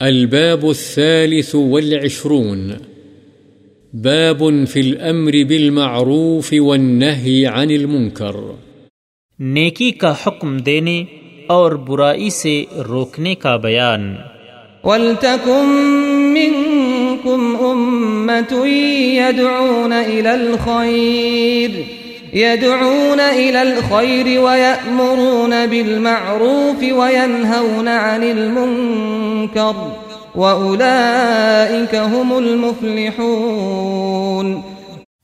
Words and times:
الباب 0.00 0.66
الثالث 0.66 1.54
والعشرون. 1.54 2.70
باب 3.92 4.44
في 4.68 4.80
الأمر 4.80 5.32
بالمعروف 5.48 6.54
والنهي 6.58 7.44
عن 7.44 7.70
المنكر. 7.70 8.36
نیکی 9.38 9.90
کا 9.90 10.14
حکم 10.26 10.56
دینے 10.56 11.04
اور 11.46 11.72
برائی 11.72 12.30
سے 12.30 12.64
روکنے 12.88 13.34
کا 13.34 13.56
بیان۔ 13.56 14.16
ولتكن 14.84 15.66
منكم 16.34 17.56
أمة 17.60 18.64
يدعون 19.16 19.92
إلى 19.92 20.28
الخير 20.28 21.95
يدعون 22.34 23.20
إلى 23.20 23.62
الخير 23.62 24.40
ويأمرون 24.40 25.70
بالمعروف 25.70 26.82
وينهون 26.82 27.88
عن 27.88 28.22
المنكر 28.22 29.72
وأولئك 30.34 31.94
هم 31.94 32.32
المفلحون. 32.32 34.60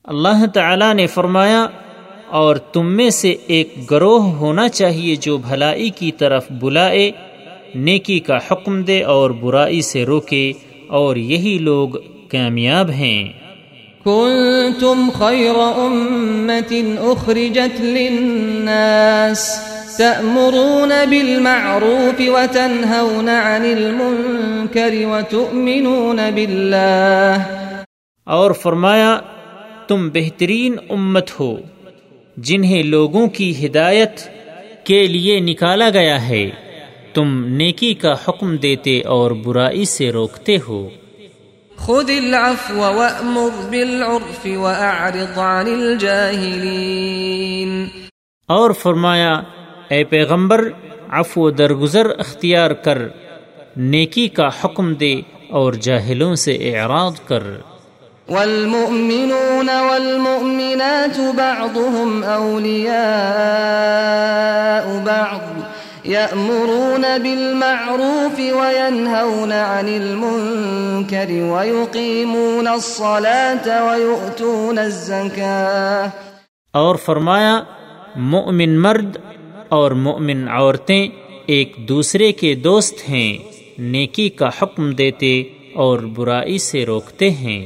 اللہ 0.03 0.45
تعالی 0.53 0.93
نے 0.93 1.07
فرمایا، 1.07 1.67
اور 2.29 2.55
تم 2.55 2.95
میں 2.95 3.09
سے 3.09 3.35
ایک 3.47 3.91
گروہ 3.91 4.23
ہونا 4.23 4.69
چاہیے 4.69 5.15
جو 5.15 5.37
بھلائی 5.37 5.89
کی 5.89 6.11
طرف 6.11 6.51
بلائے، 6.51 7.11
نیکی 7.75 8.19
کا 8.19 8.37
حکم 8.37 8.83
دے 8.83 9.03
اور 9.03 9.29
برائی 9.29 9.81
سے 9.81 10.05
روکے، 10.05 10.53
اور 10.87 11.15
یہی 11.15 11.57
لوگ 11.61 11.89
کامیاب 12.31 12.89
ہیں۔ 12.89 13.42
كنتم 14.05 15.09
خير 15.13 15.55
أمة 15.77 16.73
أخرجت 16.97 17.81
للناس 17.81 19.61
تأمرون 19.97 20.91
بالمعروف 21.09 22.21
وتنهون 22.27 23.29
عن 23.29 23.65
المنكر 23.65 25.07
وتؤمنون 25.07 26.19
بالله. 26.35 27.37
اور 28.23 28.51
فرمایا، 28.51 29.19
تم 29.87 30.09
بہترین 30.09 30.75
امت 30.89 31.39
ہو، 31.39 31.57
جنہیں 32.37 32.83
لوگوں 32.83 33.27
کی 33.27 33.65
ہدایت 33.65 34.19
کے 34.83 35.07
لیے 35.07 35.39
نکالا 35.39 35.89
گیا 35.89 36.27
ہے۔ 36.27 36.49
تم 37.13 37.45
نیکی 37.45 37.93
کا 37.93 38.13
حکم 38.13 38.57
دیتے 38.57 39.01
اور 39.01 39.31
برائی 39.31 39.85
سے 39.85 40.11
روکتے 40.11 40.57
ہو۔ 40.67 40.89
خذ 41.85 42.09
العفو 42.09 42.79
وأمر 42.79 43.49
بالعرف 43.69 44.45
وأعرض 44.45 45.39
عن 45.39 45.67
الجاهلين. 45.67 47.87
اور 48.47 48.71
فرمایا 48.71 49.41
اے 49.87 50.03
پیغمبر 50.03 50.69
عفو 51.09 51.49
درگزر 51.49 52.19
اختیار 52.19 52.71
کر 52.71 53.07
نیکی 53.77 54.27
کا 54.27 54.47
حکم 54.47 54.93
دے 54.93 55.21
اور 55.49 55.73
جاہلوں 55.73 56.35
سے 56.35 56.51
اعراض 56.51 57.19
کر۔ 57.19 57.43
والمؤمنون 58.29 59.69
والمؤمنات 59.69 61.19
بعضهم 61.19 62.23
أولياء 62.23 65.03
بعض 65.03 65.72
يأمرون 66.05 67.05
بالمعروف 67.23 68.39
وينهون 68.39 69.51
عن 69.51 69.87
المنكر 69.87 71.29
ويقيمون 71.29 72.67
الصلاة 72.67 73.67
ويؤتون 73.67 74.77
الزكاة. 74.77 76.07
اور 76.73 76.95
فرمایا، 76.95 77.63
مؤمن 78.15 78.79
مرد 78.79 79.17
اور 79.69 79.91
مؤمن 79.91 80.47
عورتیں 80.47 81.07
ایک 81.45 81.75
دوسرے 81.77 82.31
کے 82.31 82.55
دوست 82.55 83.09
ہیں، 83.09 83.37
نیکی 83.77 84.29
کا 84.29 84.49
حکم 84.61 84.91
دیتے 84.91 85.43
اور 85.75 85.99
برائی 85.99 86.57
سے 86.57 86.85
روکتے 86.85 87.29
ہیں۔ 87.31 87.65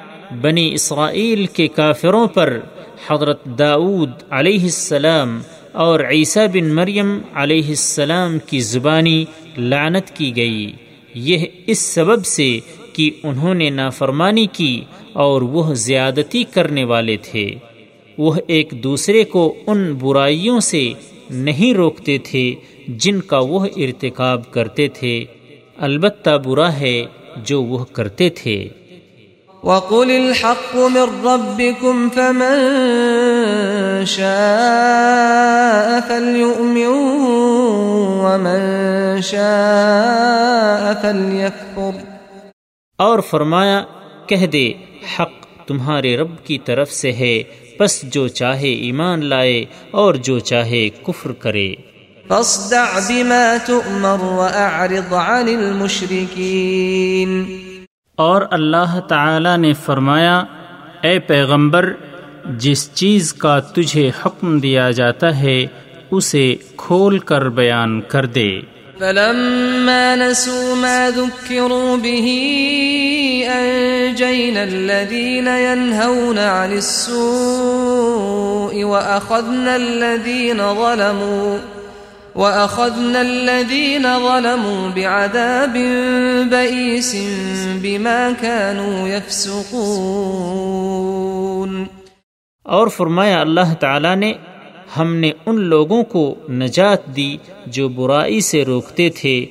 بنی 0.41 0.73
اسرائیل 0.73 1.45
کے 1.45 1.67
کافروں 1.67 2.27
پر 2.27 2.59
حضرت 3.09 3.45
داود 3.45 4.09
علیہ 4.29 4.63
السلام 4.63 5.41
اور 5.71 5.99
عیسیٰ 5.99 6.47
بن 6.47 6.75
مریم 6.75 7.19
علیہ 7.33 7.67
السلام 7.67 8.39
کی 8.39 8.59
زبانی 8.59 9.25
لعنت 9.57 10.15
کی 10.15 10.35
گئی۔ 10.35 10.71
یہ 11.13 11.45
اس 11.67 11.79
سبب 11.79 12.25
سے 12.25 12.59
کہ 12.93 13.11
انہوں 13.23 13.53
نے 13.53 13.69
نافرمانی 13.69 14.47
کی 14.51 14.81
اور 15.13 15.41
وہ 15.41 15.73
زیادتی 15.73 16.43
کرنے 16.43 16.83
والے 16.83 17.17
تھے۔ 17.17 17.55
وہ 18.17 18.35
ایک 18.47 18.73
دوسرے 18.83 19.23
کو 19.23 19.55
ان 19.67 19.93
برائیوں 19.93 20.59
سے 20.59 20.93
نہیں 21.29 21.73
روکتے 21.73 22.17
تھے 22.17 22.55
جن 22.87 23.21
کا 23.21 23.39
وہ 23.39 23.65
ارتکاب 23.75 24.51
کرتے 24.51 24.87
تھے۔ 24.87 25.25
البتہ 25.77 26.37
برا 26.45 26.73
ہے 26.73 27.03
جو 27.45 27.63
وہ 27.63 27.85
کرتے 27.85 28.29
تھے۔ 28.29 28.69
وقل 29.63 30.11
الحق 30.11 30.75
من 30.75 31.25
ربكم 31.25 32.09
فمن 32.09 32.55
شاء 34.05 35.99
فليؤمن 36.07 36.85
ومن 38.25 38.61
شاء 39.21 40.93
فليكفر 41.01 41.97
اور 42.97 43.19
فرمایا 43.19 43.83
کہہ 44.27 44.45
دے 44.45 44.73
حق 45.19 45.67
تمہارے 45.67 46.17
رب 46.17 46.45
کی 46.45 46.57
طرف 46.57 46.91
سے 46.91 47.11
ہے 47.11 47.43
پس 47.77 48.01
جو 48.01 48.27
چاہے 48.27 48.69
ایمان 48.69 49.25
لائے 49.25 49.65
اور 49.91 50.13
جو 50.13 50.39
چاہے 50.39 50.89
کفر 50.89 51.31
کرے۔ 51.31 51.73
فاصدع 52.27 52.99
بما 53.09 53.57
تؤمر 53.65 54.23
وأعرض 54.23 55.13
عن 55.13 55.47
المشركين 55.47 56.31
اور 58.15 58.41
اللہ 58.51 58.99
تعالی 58.99 59.57
نے 59.57 59.73
فرمایا، 59.73 60.43
اے 61.01 61.19
پیغمبر، 61.19 61.93
جس 62.45 62.93
چیز 62.93 63.33
کا 63.33 63.59
تجھے 63.59 64.11
حکم 64.25 64.59
دیا 64.59 64.91
جاتا 64.91 65.39
ہے، 65.39 65.65
اسے 66.11 66.55
کھول 66.77 67.19
کر 67.19 67.49
بیان 67.49 68.01
کر 68.01 68.25
دے۔ 68.25 68.61
فلما 68.99 70.15
نسوا 70.15 70.75
ما 70.75 71.09
ذكروا 71.15 71.97
به، 71.97 72.27
أنجينا 73.51 74.61
الذين 74.61 75.47
ينهون 75.47 76.37
عن 76.37 76.71
السوء 76.71 77.53
وأخذنا 78.83 79.75
الذين 79.75 80.57
ظلموا 80.57 81.80
وأخذنا 82.35 83.19
الذين 83.19 84.01
ظلموا 84.01 84.89
بعذاب 84.95 85.77
بئيس 86.49 87.15
بما 87.81 88.29
كانوا 88.41 89.07
يفسقون. 89.07 91.83
اور 92.63 92.87
فرمایا 92.87 93.41
اللہ 93.41 93.73
تعالی 93.79 94.15
نے، 94.15 94.33
ہم 94.97 95.15
نے 95.15 95.31
ان 95.45 95.59
لوگوں 95.59 96.03
کو 96.03 96.35
نجات 96.49 97.15
دی 97.15 97.37
جو 97.65 97.89
برائی 97.89 98.41
سے 98.41 98.65
روکتے 98.65 99.09
تھے 99.09 99.45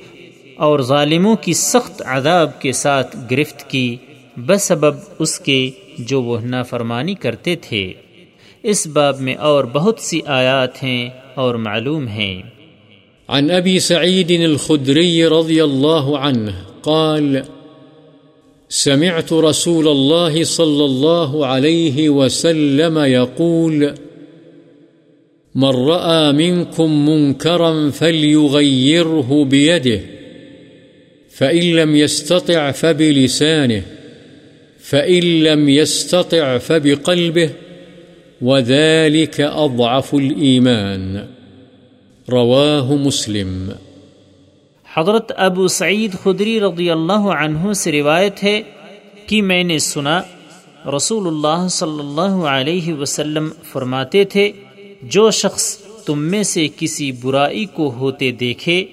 اور 0.57 0.79
ظالموں 0.79 1.35
کی 1.35 1.53
سخت 1.53 2.01
عذاب 2.05 2.61
کے 2.61 2.71
ساتھ 2.71 3.17
گرفت 3.31 3.69
کی، 3.69 3.97
بسبب 4.37 4.95
اس 5.19 5.39
کے 5.39 5.71
جو 5.99 6.21
وہ 6.21 6.41
نافرمانی 6.41 7.15
کرتے 7.15 7.55
تھے۔ 7.55 7.93
اس 8.63 8.87
باب 8.87 9.19
میں 9.19 9.35
اور 9.35 9.63
بہت 9.63 9.99
سی 9.99 10.19
آیات 10.25 10.83
ہیں 10.83 11.09
اور 11.35 11.55
معلوم 11.55 12.07
ہیں۔ 12.07 12.60
عن 13.31 13.51
أبي 13.51 13.79
سعيد 13.79 14.31
الخدري 14.31 15.25
رضي 15.25 15.63
الله 15.63 16.17
عنه 16.17 16.53
قال، 16.83 17.43
سمعت 18.69 19.33
رسول 19.33 19.87
الله 19.87 20.43
صلى 20.43 20.85
الله 20.85 21.45
عليه 21.45 22.09
وسلم 22.09 22.97
يقول، 22.97 23.93
من 25.55 25.69
رأى 25.69 26.31
منكم 26.31 27.09
منكرا 27.09 27.89
فليغيره 27.89 29.43
بيده، 29.43 30.01
فإن 31.29 31.75
لم 31.75 31.95
يستطع 31.95 32.71
فبلسانه، 32.71 33.83
فإن 34.79 35.43
لم 35.43 35.69
يستطع 35.69 36.57
فبقلبه، 36.57 37.49
وذلك 38.41 39.41
أضعف 39.41 40.15
الإيمان. 40.15 41.27
رواه 42.31 42.95
مسلم۔ 43.05 43.69
حضرت 44.93 45.31
ابو 45.37 45.67
سعید 45.67 46.15
خدری 46.23 46.59
رضی 46.59 46.91
اللہ 46.91 47.13
عنہ 47.13 47.73
سے 47.73 47.91
روایت 47.91 48.43
ہے 48.43 48.61
کہ 49.27 49.41
میں 49.41 49.63
نے 49.63 49.79
سنا، 49.79 50.21
رسول 50.95 51.27
اللہ 51.27 51.67
صلی 51.67 51.99
اللہ 51.99 52.45
علیہ 52.45 52.93
وسلم 52.93 53.49
فرماتے 53.63 54.23
تھے، 54.23 54.51
جو 55.01 55.31
شخص 55.31 55.77
تم 55.77 56.19
میں 56.19 56.43
سے 56.43 56.67
کسی 56.77 57.11
برائی 57.11 57.65
کو 57.65 57.91
ہوتے 57.91 58.31
دیکھے، 58.31 58.85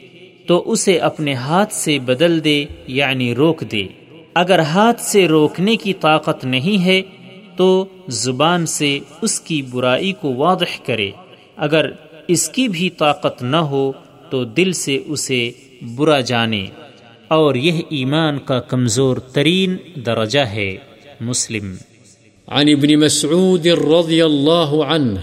تو 0.46 0.62
اسے 0.67 0.99
اپنے 0.99 1.35
ہاتھ 1.35 1.73
سے 1.75 1.99
بدل 1.99 2.44
دے 2.44 2.64
یعنی 2.87 3.35
روک 3.35 3.64
دے۔ 3.73 3.87
اگر 4.35 4.58
ہاتھ 4.58 5.00
سے 5.00 5.29
روکنے 5.29 5.76
کی 5.76 5.93
طاقت 5.93 6.44
نہیں 6.44 6.85
ہے، 6.85 7.02
تو 7.56 7.85
زبان 8.08 8.67
سے 8.67 8.99
اس 9.23 9.40
کی 9.40 9.62
برائی 9.62 10.12
کو 10.12 10.35
واضح 10.35 10.79
کرے۔ 10.87 11.11
اگر 11.56 11.90
اس 12.28 12.48
کی 12.48 12.69
بھی 12.69 12.90
طاقت 12.90 13.42
نہ 13.42 13.56
ہو 13.56 13.92
تو 14.30 14.44
دل 14.44 14.72
سے 14.72 14.98
اسے 15.06 15.50
برا 15.96 16.20
جانے۔ 16.20 16.66
اور 17.28 17.54
یہ 17.54 17.82
ایمان 17.88 18.38
کا 18.38 18.60
کمزور 18.60 19.16
ترین 19.16 19.76
درجہ 20.06 20.38
ہے 20.38 20.76
مسلم۔ 21.20 21.75
عن 22.48 22.69
ابن 22.69 23.00
مسعود 23.00 23.66
رضی 23.66 24.22
اللہ 24.22 24.82
عنہ 24.88 25.19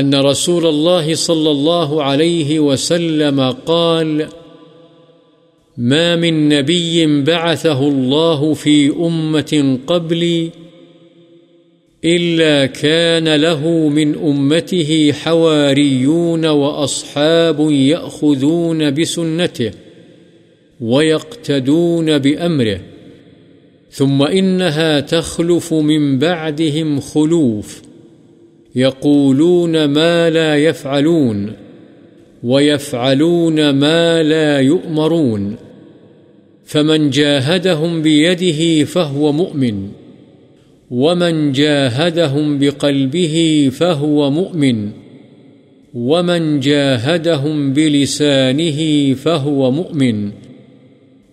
أن 0.00 0.14
رسول 0.14 0.66
الله 0.66 1.14
صلى 1.14 1.50
الله 1.50 2.02
عليه 2.02 2.60
وسلم 2.60 3.42
قال، 3.64 4.22
ما 5.76 6.14
من 6.14 6.34
نبي 6.34 7.06
بعثه 7.06 7.80
الله 7.80 8.52
في 8.52 8.88
أمة 8.88 9.76
قبلي 9.86 10.48
إلا 12.04 12.66
كان 12.66 13.36
له 13.36 13.68
من 13.88 14.14
أمته 14.14 15.12
حواريون 15.12 16.46
وأصحاب 16.46 17.70
يأخذون 17.70 18.90
بسنته 18.90 19.70
ويقتدون 20.80 22.18
بأمره، 22.18 22.80
ثم 23.90 24.22
إنها 24.22 25.00
تخلف 25.00 25.74
من 25.74 26.18
بعدهم 26.18 27.00
خلوف، 27.00 27.82
يقولون 28.74 29.84
ما 29.84 30.30
لا 30.30 30.56
يفعلون 30.56 31.52
ويفعلون 32.42 33.70
ما 33.70 34.22
لا 34.22 34.60
يؤمرون، 34.60 35.56
فمن 36.64 37.10
جاهدهم 37.10 38.02
بيده 38.02 38.84
فهو 38.84 39.32
مؤمن. 39.32 39.99
ومن 40.90 41.52
جاهدهم 41.52 42.58
بقلبه 42.58 43.70
فهو 43.72 44.30
مؤمن 44.30 44.90
ومن 45.94 46.60
جاهدهم 46.60 47.72
بلسانه 47.72 49.14
فهو 49.14 49.70
مؤمن 49.70 50.30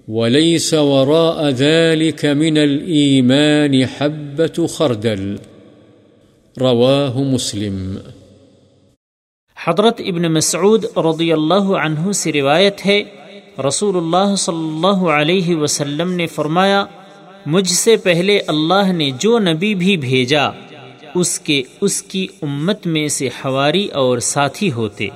وليس 0.08 0.74
وراء 0.74 1.50
ذلك 1.50 2.26
من 2.26 2.58
الإيمان 2.58 3.86
حبة 3.86 4.68
خردل 4.68 5.40
رواه 6.58 7.24
مسلم 7.24 7.98
حضرت 9.58 10.02
ابن 10.02 10.32
مسعود 10.32 10.86
رضی 10.98 11.34
اللہ 11.34 11.74
عنہ 11.82 12.12
سے 12.12 12.32
روایت 12.32 12.86
ہے، 12.86 13.04
رسول 13.68 13.98
اللہ 13.98 14.36
صلی 14.36 14.68
اللہ 14.68 15.04
علیہ 15.10 15.56
وسلم 15.56 16.14
نے 16.14 16.28
فرمایا 16.28 16.86
مجھ 17.50 17.70
سے 17.70 17.96
پہلے 17.98 18.40
اللہ 18.48 18.92
نے 18.92 19.12
جو 19.20 19.40
نبی 19.40 19.76
بھی 19.76 19.98
بھیجا، 19.98 20.50
اس 21.16 21.40
کے، 21.40 21.62
اس 21.82 22.02
کی 22.02 22.28
امت 22.42 22.88
میں 22.88 23.08
سے 23.08 23.28
حواری 23.28 23.88
اور 23.88 24.20
ساتھی 24.20 24.72
ہوتے، 24.72 25.08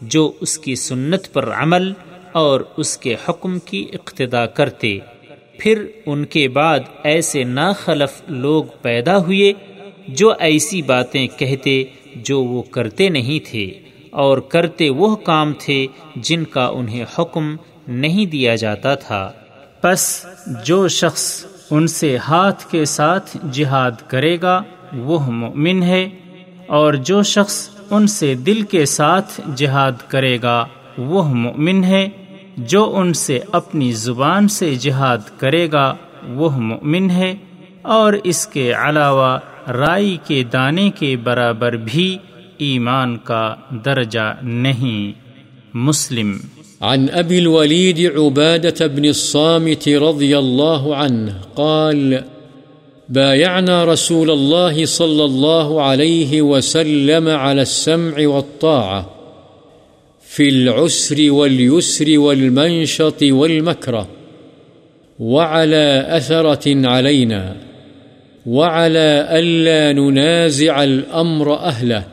جو 0.00 0.32
اس 0.40 0.58
کی 0.58 0.74
سنت 0.74 1.32
پر 1.32 1.52
عمل 1.52 1.92
اور 2.32 2.60
اس 2.76 2.96
کے 2.98 3.14
حکم 3.28 3.58
کی 3.58 3.84
اقتدا 3.92 4.46
کرتے۔ 4.46 4.98
پھر 5.58 5.86
ان 6.06 6.24
کے 6.24 6.48
بعد 6.48 6.80
ایسے 7.02 7.44
ناخلف 7.44 8.22
لوگ 8.28 8.64
پیدا 8.82 9.18
ہوئے، 9.18 9.52
جو 10.08 10.32
ایسی 10.38 10.82
باتیں 10.82 11.26
کہتے 11.26 11.82
جو 12.16 12.42
وہ 12.42 12.62
کرتے 12.62 13.08
نہیں 13.08 13.50
تھے، 13.50 13.70
اور 14.10 14.38
کرتے 14.38 14.90
وہ 14.90 15.16
کام 15.16 15.52
تھے 15.58 15.86
جن 16.16 16.44
کا 16.44 16.66
انہیں 16.66 17.04
حکم 17.18 17.56
نہیں 17.88 18.26
دیا 18.26 18.54
جاتا 18.54 18.94
تھا۔ 18.94 19.32
پس 19.80 20.26
جو 20.66 20.88
شخص 20.88 21.44
ان 21.72 21.86
سے 21.86 22.16
ہاتھ 22.16 22.66
کے 22.70 22.84
ساتھ 22.84 23.36
جہاد 23.52 23.90
کرے 24.08 24.38
گا، 24.42 24.62
وہ 24.92 25.30
مؤمن 25.30 25.82
ہے، 25.82 26.08
اور 26.66 26.94
جو 26.94 27.22
شخص 27.22 27.68
ان 27.90 28.06
سے 28.06 28.34
دل 28.34 28.62
کے 28.62 28.86
ساتھ 28.86 29.40
جہاد 29.56 29.92
کرے 30.08 30.38
گا، 30.42 30.66
وہ 30.98 31.34
مؤمن 31.34 31.84
ہے۔ 31.84 32.08
جو 32.56 32.96
ان 32.96 33.12
سے 33.12 33.40
اپنی 33.52 33.92
زبان 33.92 34.48
سے 34.48 34.74
جہاد 34.74 35.18
کرے 35.36 35.68
گا، 35.72 35.94
وہ 36.28 36.50
مؤمن 36.50 37.10
ہے۔ 37.10 37.34
اور 37.82 38.12
اس 38.24 38.46
کے 38.46 38.72
علاوہ 38.72 39.38
رائی 39.68 40.16
کے 40.26 40.44
دانے 40.44 40.90
کے 40.90 41.16
برابر 41.16 41.72
بھی 41.72 42.18
ایمان 42.58 43.16
کا 43.16 43.54
درجہ 43.70 44.34
نہیں۔ 44.42 45.20
مسلم 45.74 46.38
عن 46.82 47.08
أبي 47.08 47.38
الوليد 47.38 48.00
عبادة 48.00 48.86
بن 48.86 49.04
الصامت 49.04 49.88
رضي 49.88 50.38
الله 50.38 50.96
عنه 50.96 51.34
قال، 51.56 52.24
بايعنا 53.08 53.84
رسول 53.84 54.30
الله 54.30 54.84
صلى 54.84 55.24
الله 55.24 55.82
عليه 55.82 56.42
وسلم 56.42 57.28
على 57.28 57.62
السمع 57.62 58.26
والطاعة 58.26 59.10
في 60.28 60.48
العسر 60.48 61.32
واليسر 61.32 62.18
والمنشط 62.18 63.22
والمكره 63.22 64.08
وعلى 65.20 66.06
أثرة 66.08 66.86
علينا 66.88 67.56
وعلى 68.46 69.28
ألا 69.30 69.92
ننازع 69.92 70.84
الأمر 70.84 71.54
أهله. 71.54 72.04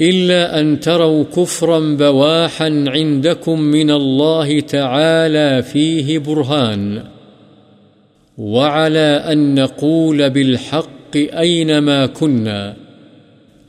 إلا 0.00 0.60
أن 0.60 0.80
تروا 0.80 1.24
كفرا 1.24 1.78
بواحا 1.78 2.84
عندكم 2.86 3.60
من 3.60 3.90
الله 3.90 4.60
تعالى 4.60 5.62
فيه 5.62 6.18
برهان. 6.18 7.04
وعلى 8.38 9.24
أن 9.32 9.54
نقول 9.54 10.30
بالحق 10.30 11.16
أينما 11.16 12.06
كنا. 12.06 12.76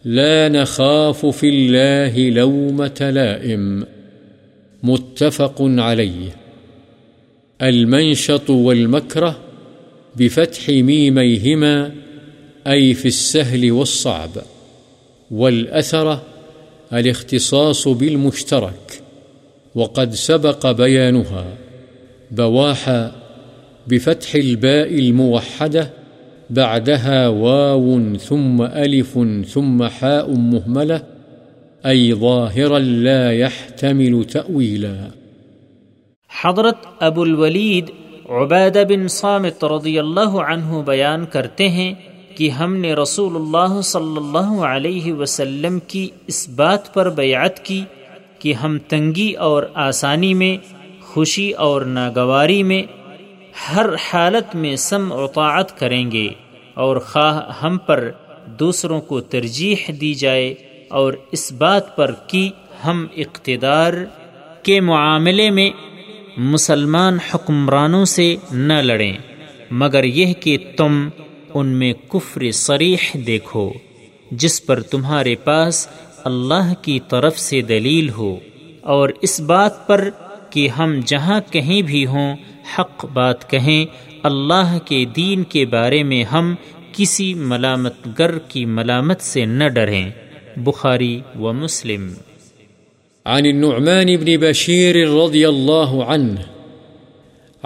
لا 0.05 0.49
نخاف 0.49 1.25
في 1.25 1.49
الله 1.49 2.29
لومة 2.29 3.11
لائم. 3.13 3.85
متفق 4.83 5.55
عليه. 5.59 6.35
المنشط 7.61 8.49
والمكره 8.49 9.39
بفتح 10.15 10.69
ميميهما 10.69 11.91
أي 12.67 12.93
في 12.93 13.05
السهل 13.05 13.71
والصعب. 13.71 14.56
والأثرة 15.31 16.21
الاختصاص 16.93 17.87
بالمشترك، 17.87 19.01
وقد 19.75 20.13
سبق 20.13 20.71
بيانها 20.71 21.45
بواحا 22.31 23.11
بفتح 23.87 24.35
الباء 24.35 24.99
الموحدة 24.99 25.89
بعدها 26.49 27.27
واو 27.27 28.17
ثم 28.17 28.61
ألف 28.61 29.19
ثم 29.53 29.83
حاء 29.83 30.31
مهملة، 30.31 31.03
أي 31.85 32.13
ظاهرا 32.13 32.79
لا 32.79 33.31
يحتمل 33.31 34.23
تأويلا. 34.23 34.95
حضرت 36.41 36.77
ابو 36.99 37.23
الولید 37.23 37.89
عبیدہ 38.29 38.83
بن 38.89 39.07
صامت 39.07 39.63
رضی 39.63 39.99
اللہ 39.99 40.35
عنہ 40.35 40.81
بیان 40.85 41.25
کرتے 41.25 41.69
ہیں 41.69 41.93
کہ 42.37 42.49
ہم 42.49 42.75
نے 42.75 42.93
رسول 42.93 43.35
اللہ 43.35 43.81
صلی 43.81 44.17
اللہ 44.17 44.61
علیہ 44.63 45.13
وسلم 45.13 45.79
کی 45.79 46.09
اس 46.27 46.49
بات 46.49 46.93
پر 46.93 47.09
بیعت 47.09 47.65
کی 47.65 47.81
کہ 48.39 48.53
ہم 48.53 48.77
تنگی 48.79 49.33
اور 49.33 49.63
آسانی 49.73 50.33
میں، 50.33 50.57
خوشی 51.01 51.51
اور 51.51 51.81
ناگواری 51.81 52.63
میں 52.63 52.83
ہر 53.75 53.85
حالت 54.13 54.55
میں 54.55 54.75
سم 54.75 55.13
اطاعت 55.13 55.79
کریں 55.79 56.11
گے 56.11 56.29
اور 56.73 56.97
خواہ 56.97 57.65
ہم 57.65 57.77
پر 57.77 58.11
دوسروں 58.59 59.01
کو 59.01 59.21
ترجیح 59.21 59.75
دی 60.01 60.13
جائے 60.13 60.53
اور 60.89 61.13
اس 61.31 61.51
بات 61.51 61.95
پر 61.95 62.11
کہ 62.27 62.49
ہم 62.85 63.05
اقتدار 63.17 63.93
کے 64.63 64.79
معاملے 64.81 65.49
میں 65.49 65.69
مسلمان 66.37 67.17
حکمرانوں 67.33 68.05
سے 68.05 68.35
نہ 68.51 68.73
لڑیں۔ 68.73 69.13
مگر 69.71 70.03
یہ 70.03 70.33
کہ 70.33 70.57
تم 70.77 71.09
ان 71.53 71.67
میں 71.67 71.93
کفر 72.09 72.51
صریح 72.51 73.17
دیکھو، 73.27 73.73
جس 74.31 74.65
پر 74.65 74.81
تمہارے 74.81 75.35
پاس 75.35 75.87
اللہ 76.25 76.73
کی 76.81 76.99
طرف 77.09 77.39
سے 77.39 77.61
دلیل 77.61 78.09
ہو، 78.09 78.35
اور 78.81 79.09
اس 79.21 79.39
بات 79.39 79.87
پر 79.87 80.09
کہ 80.49 80.67
ہم 80.67 80.99
جہاں 81.05 81.41
کہیں 81.51 81.81
بھی 81.81 82.05
ہوں، 82.05 82.35
حق 82.79 83.05
بات 83.13 83.49
کہیں، 83.49 83.85
اللہ 84.23 84.77
کے 84.85 85.05
دین 85.05 85.43
کے 85.43 85.65
بارے 85.65 86.03
میں 86.03 86.23
ہم 86.23 86.55
کسی 86.93 87.33
ملامت 87.33 87.93
گر 88.19 88.39
کی 88.39 88.65
ملامت 88.65 89.21
سے 89.21 89.45
نہ 89.45 89.63
ڈریں۔ 89.63 90.09
بخاری 90.57 91.21
و 91.39 91.53
مسلم۔ 91.53 92.13
عن 93.25 93.45
النعمان 93.45 94.15
بن 94.15 94.37
بشير 94.37 95.09
رضي 95.09 95.45
الله 95.45 96.01
عنه 96.07 96.56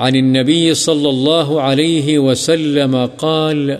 عن 0.01 0.15
النبي 0.15 0.73
صلى 0.73 1.09
الله 1.09 1.61
عليه 1.61 2.19
وسلم 2.19 3.05
قال، 3.05 3.79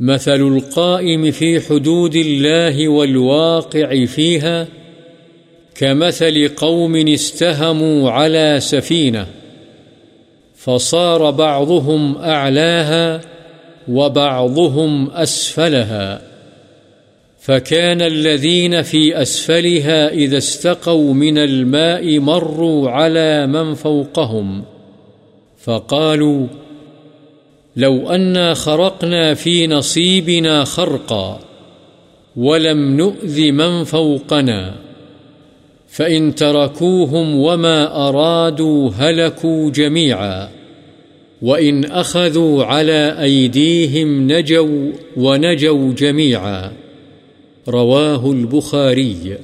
مثل 0.00 0.40
القائم 0.40 1.30
في 1.30 1.60
حدود 1.60 2.16
الله 2.16 2.88
والواقع 2.88 4.04
فيها 4.04 4.68
كمثل 5.74 6.48
قوم 6.48 6.96
استهموا 6.96 8.10
على 8.10 8.56
سفينة، 8.60 9.26
فصار 10.56 11.30
بعضهم 11.30 12.16
أعلاها 12.16 13.20
وبعضهم 13.88 15.10
أسفلها. 15.10 16.27
فكان 17.48 18.02
الذين 18.02 18.82
في 18.82 19.22
أسفلها 19.22 20.08
إذا 20.08 20.38
استقوا 20.38 21.14
من 21.14 21.38
الماء 21.38 22.18
مروا 22.18 22.90
على 22.90 23.46
من 23.46 23.74
فوقهم. 23.74 24.64
فقالوا، 25.58 26.46
لو 27.76 28.10
أنا 28.10 28.54
خرقنا 28.54 29.34
في 29.34 29.66
نصيبنا 29.66 30.64
خرقا، 30.64 31.40
ولم 32.36 32.96
نؤذ 32.96 33.52
من 33.52 33.84
فوقنا. 33.84 34.74
فإن 35.88 36.34
تركوهم 36.34 37.38
وما 37.38 38.08
أرادوا 38.08 38.90
هلكوا 38.90 39.70
جميعا. 39.70 40.48
وإن 41.42 41.84
أخذوا 41.84 42.64
على 42.64 43.16
أيديهم 43.20 44.32
نجوا 44.32 44.92
ونجوا 45.16 45.92
جميعا. 45.92 46.87
رواه 47.68 48.30
البخاري. 48.30 49.38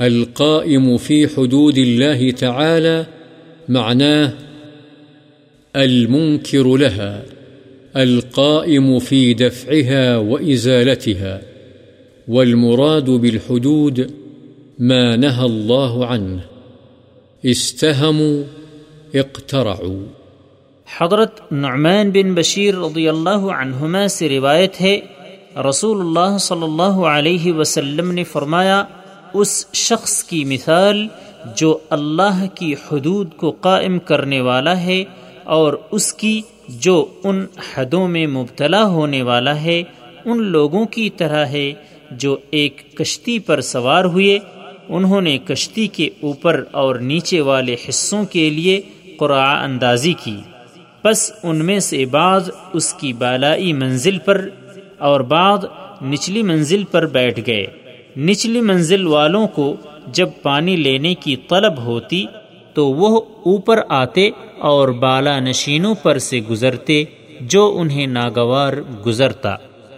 القائم 0.00 0.96
في 0.96 1.28
حدود 1.28 1.78
الله 1.78 2.30
تعالى 2.30 3.06
معناه 3.68 4.32
المنكر 5.76 6.76
لها، 6.76 7.22
القائم 7.96 8.98
في 8.98 9.34
دفعها 9.34 10.16
وإزالتها، 10.16 11.42
والمراد 12.28 13.10
بالحدود 13.10 14.10
ما 14.78 15.16
نهى 15.16 15.46
الله 15.46 16.06
عنه. 16.06 16.40
استهموا، 17.46 18.42
اقترعوا. 19.14 20.02
حضرت 20.98 21.52
نعمان 21.52 22.10
بن 22.10 22.34
بشیر 22.34 22.74
رضی 22.74 23.08
اللہ 23.08 23.44
عنہما 23.50 24.08
سے 24.08 24.28
روایت 24.28 24.80
ہے 24.80 25.00
رسول 25.56 26.00
اللہ 26.00 26.38
صلی 26.38 26.62
اللہ 26.62 26.82
علیہ 26.82 27.52
وسلم 27.52 28.10
نے 28.10 28.24
فرمایا، 28.24 28.84
اس 29.34 29.66
شخص 29.72 30.24
کی 30.24 30.44
مثال 30.44 31.08
جو 31.56 31.78
اللہ 31.90 32.44
کی 32.54 32.74
حدود 32.74 33.36
کو 33.36 33.50
قائم 33.50 33.98
کرنے 33.98 34.40
والا 34.40 34.80
ہے 34.80 35.04
اور 35.44 35.72
اس 35.90 36.14
کی 36.14 36.42
جو 36.68 37.06
ان 37.24 37.46
حدوں 37.74 38.08
میں 38.08 38.26
مبتلا 38.26 38.84
ہونے 38.84 39.22
والا 39.22 39.60
ہے، 39.60 39.82
ان 40.24 40.42
لوگوں 40.42 40.86
کی 40.86 41.10
طرح 41.10 41.46
ہے 41.46 41.72
جو 42.10 42.36
ایک 42.50 42.96
کشتی 42.96 43.38
پر 43.38 43.60
سوار 43.60 44.04
ہوئے۔ 44.04 44.38
انہوں 44.88 45.20
نے 45.20 45.38
کشتی 45.38 45.86
کے 45.86 46.08
اوپر 46.20 46.64
اور 46.70 46.96
نیچے 46.96 47.40
والے 47.40 47.76
حصوں 47.88 48.24
کے 48.24 48.50
لیے 48.50 48.80
قرآ 49.18 49.64
اندازی 49.64 50.12
کی۔ 50.12 50.36
بس 51.04 51.32
ان 51.42 51.64
میں 51.64 51.80
سے 51.80 52.04
بعض 52.04 52.50
اس 52.72 52.94
کی 52.94 53.12
بالائی 53.12 53.72
منزل 53.72 54.18
پر 54.18 54.48
اور 55.02 55.20
بعض 55.20 55.64
نچلی 56.04 56.42
منزل 56.42 56.84
پر 56.84 57.06
بیٹھ 57.06 57.40
گئے۔ 57.46 57.66
نچلی 58.16 58.60
منزل 58.60 59.06
والوں 59.06 59.46
کو 59.48 59.76
جب 60.06 60.28
پانی 60.42 60.76
لینے 60.76 61.14
کی 61.14 61.36
طلب 61.36 61.78
ہوتی 61.78 62.26
تو 62.74 62.90
وہ 62.90 63.20
اوپر 63.46 63.80
آتے 63.88 64.30
اور 64.58 64.88
بالا 64.88 65.38
نشینوں 65.40 65.94
پر 65.94 66.18
سے 66.18 66.40
گزرتے 66.50 67.04
جو 67.40 67.74
انہیں 67.78 68.06
ناگوار 68.06 68.72
گزرتا۔ 69.06 69.56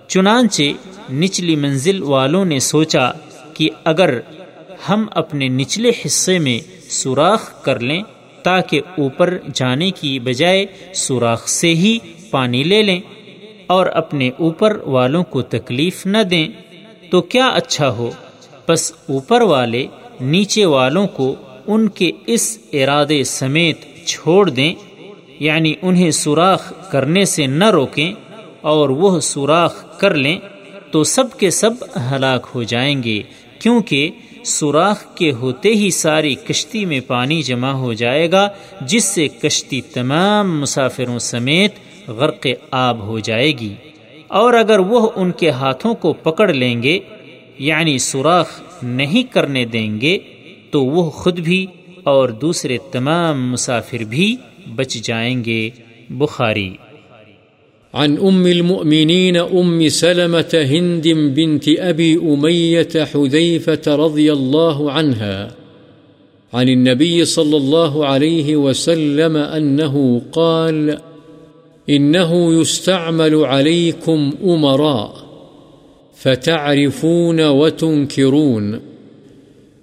چنانچہ 0.09 0.63
نچلی 1.13 1.57
منزل 1.57 2.03
والوں 2.03 2.45
نے 2.45 2.59
سوچا 2.59 3.11
کہ 3.55 3.69
اگر 3.85 4.21
ہم 4.89 5.07
اپنے 5.11 5.49
نچلے 5.49 5.91
حصے 6.07 6.39
میں 6.39 6.59
سوراخ 6.91 7.63
کر 7.63 7.81
لیں 7.81 8.03
تاکہ 8.43 8.81
اوپر 8.99 9.39
جانے 9.55 9.91
کی 9.91 10.19
بجائے 10.19 10.67
سوراخ 10.95 11.49
سے 11.49 11.75
ہی 11.75 11.99
پانی 12.31 12.63
لے 12.63 12.83
لیں۔ 12.83 13.01
اور 13.67 13.87
اپنے 13.87 14.31
اوپر 14.39 14.77
والوں 14.87 15.25
کو 15.25 15.43
تکلیف 15.43 16.07
نہ 16.07 16.23
دیں 16.23 16.47
تو 17.11 17.21
کیا 17.23 17.47
اچھا 17.49 17.89
ہو؟ 17.91 18.11
بس 18.69 18.93
اوپر 19.09 19.41
والے 19.41 19.87
نیچے 20.21 20.65
والوں 20.65 21.07
کو 21.07 21.35
ان 21.67 21.89
کے 21.89 22.11
اس 22.27 22.59
ارادے 22.73 23.23
سمیت 23.25 23.85
چھوڑ 24.07 24.51
دیں 24.51 24.75
یعنی 25.41 25.75
انہیں 25.83 26.11
سوراخ 26.11 26.73
کرنے 26.91 27.25
سے 27.25 27.47
نہ 27.47 27.71
روکیں 27.71 28.13
اور 28.61 28.89
وہ 28.89 29.21
سوراخ 29.21 29.99
کر 29.99 30.15
لیں 30.15 30.39
تو 30.91 31.05
سب 31.05 31.39
کے 31.39 31.51
سب 31.51 31.71
ہلاک 32.11 32.47
ہو 32.55 32.63
جائیں 32.63 33.03
گے، 33.03 33.23
کیونکہ 33.59 34.11
سوراخ 34.45 35.05
کے 35.15 35.33
ہوتے 35.33 35.69
ہی 35.69 35.91
ساری 35.91 36.35
کشتی 36.35 36.85
میں 36.85 37.01
پانی 37.01 37.43
جمع 37.43 37.71
ہو 37.73 37.93
جائے 37.93 38.31
گا، 38.33 38.49
جس 38.81 39.05
سے 39.05 39.29
کشتی 39.29 39.81
تمام 39.81 40.61
مسافروں 40.61 41.19
سمیت 41.19 41.79
غرق 42.09 42.47
آب 42.71 43.01
ہو 43.01 43.19
جائے 43.19 43.53
گی 43.53 43.75
اور 44.29 44.55
اگر 44.55 44.79
وہ 44.79 45.09
ان 45.17 45.33
کے 45.33 45.51
ہاتھوں 45.51 45.95
کو 45.95 46.13
پکڑ 46.13 46.53
لیں 46.53 46.83
گے 46.83 46.99
یعنی 47.59 47.99
سوراخ 47.99 48.61
نہیں 48.83 49.33
کرنے 49.33 49.65
دیں 49.65 50.01
گے، 50.01 50.19
تو 50.71 50.85
وہ 50.85 51.11
خود 51.11 51.39
بھی 51.39 51.67
اور 52.03 52.29
دوسرے 52.29 52.79
تمام 52.93 53.51
مسافر 53.51 54.05
بھی 54.05 54.37
بچ 54.75 54.95
جائیں 54.95 55.45
گے۔ 55.45 55.71
بخاری۔ 56.11 56.71
عن 57.93 58.17
أم 58.23 58.45
المؤمنين 58.45 59.37
أم 59.37 59.89
سلمة 59.89 60.57
هند 60.73 61.07
بنت 61.35 61.69
أبي 61.69 62.17
أمية 62.17 63.05
حذيفة 63.15 64.07
رضي 64.07 64.31
الله 64.31 64.91
عنها 64.91 65.49
عن 66.53 66.69
النبي 66.69 67.25
صلى 67.25 67.57
الله 67.57 68.07
عليه 68.07 68.57
وسلم 68.57 69.37
أنه 69.37 70.19
قال 70.31 71.14
إنه 71.91 72.61
يستعمل 72.61 73.35
عليكم 73.35 74.33
أمراء 74.45 75.25
فتعرفون 76.15 77.47
وتنكرون 77.47 78.81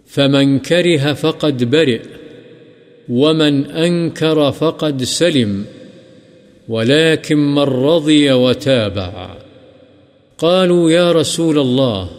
فمن 0.07 0.59
كره 0.59 1.13
فقد 1.13 1.69
برئ 1.69 2.01
ومن 3.09 3.65
أنكر 3.65 4.51
فقد 4.51 5.03
سلم 5.03 5.65
ولكن 6.69 7.37
من 7.37 7.63
رضي 7.63 8.31
وتابع 8.31 9.35
قالوا 10.37 10.91
يا 10.91 11.11
رسول 11.11 11.59
الله 11.59 12.09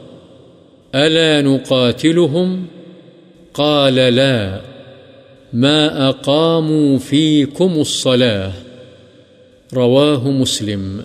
ألا 0.95 1.43
نقاتلهم 1.43 2.67
قال 3.55 3.95
لا 3.95 4.61
ما 5.53 6.09
أقاموا 6.09 6.99
فيكم 6.99 7.73
الصلاة 7.81 8.53
رواه 9.75 10.31
مسلم. 10.31 11.05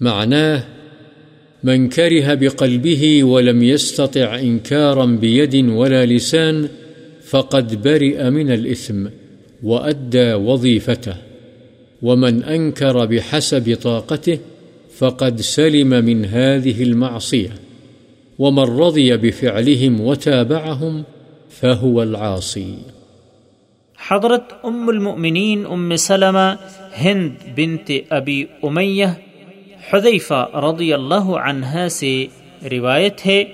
معناه 0.00 0.64
من 1.64 1.88
كره 1.88 2.34
بقلبه 2.34 3.24
ولم 3.24 3.62
يستطع 3.62 4.38
إنكارا 4.38 5.06
بيد 5.06 5.68
ولا 5.68 6.06
لسان، 6.06 6.68
فقد 7.24 7.82
برئ 7.82 8.30
من 8.30 8.50
الإثم 8.50 9.06
وأدى 9.62 10.32
وظيفته. 10.34 11.14
ومن 12.02 12.44
أنكر 12.44 13.04
بحسب 13.04 13.78
طاقته، 13.82 14.38
فقد 14.98 15.40
سلم 15.40 15.88
من 15.88 16.24
هذه 16.24 16.82
المعصية. 16.82 17.52
ومن 18.38 18.64
رضي 18.64 19.16
بفعلهم 19.16 20.00
وتابعهم، 20.00 21.02
فهو 21.50 22.02
العاصي. 22.02 22.74
حضرت 24.08 24.42
ام 24.64 24.88
المؤمنین 24.88 25.64
ام 25.66 25.96
سلمہ 25.96 26.54
ہند 26.98 27.30
بنت 27.56 27.90
ابی 28.10 28.44
امیہ 28.62 29.06
حذیفہ 29.92 30.46
رضی 30.54 30.92
اللہ 30.92 31.26
عنہ 31.44 31.88
سے 31.88 32.26
روایت 32.70 33.26
ہے۔ 33.26 33.44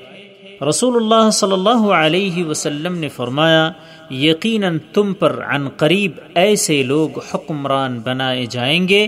رسول 0.69 0.97
اللہ 0.97 1.31
صلی 1.31 1.53
اللہ 1.53 1.89
علیہ 1.91 2.45
وسلم 2.45 2.99
نے 2.99 3.09
فرمایا، 3.09 3.71
یقیناً 4.11 4.79
تم 4.93 5.15
پر 5.15 5.43
عن 5.43 5.69
قریب 5.69 6.13
ایسے 6.35 6.83
لوگ 6.83 7.11
حکمران 7.35 7.99
بنائے 7.99 8.47
جائیں 8.47 8.89
گے، 8.89 9.07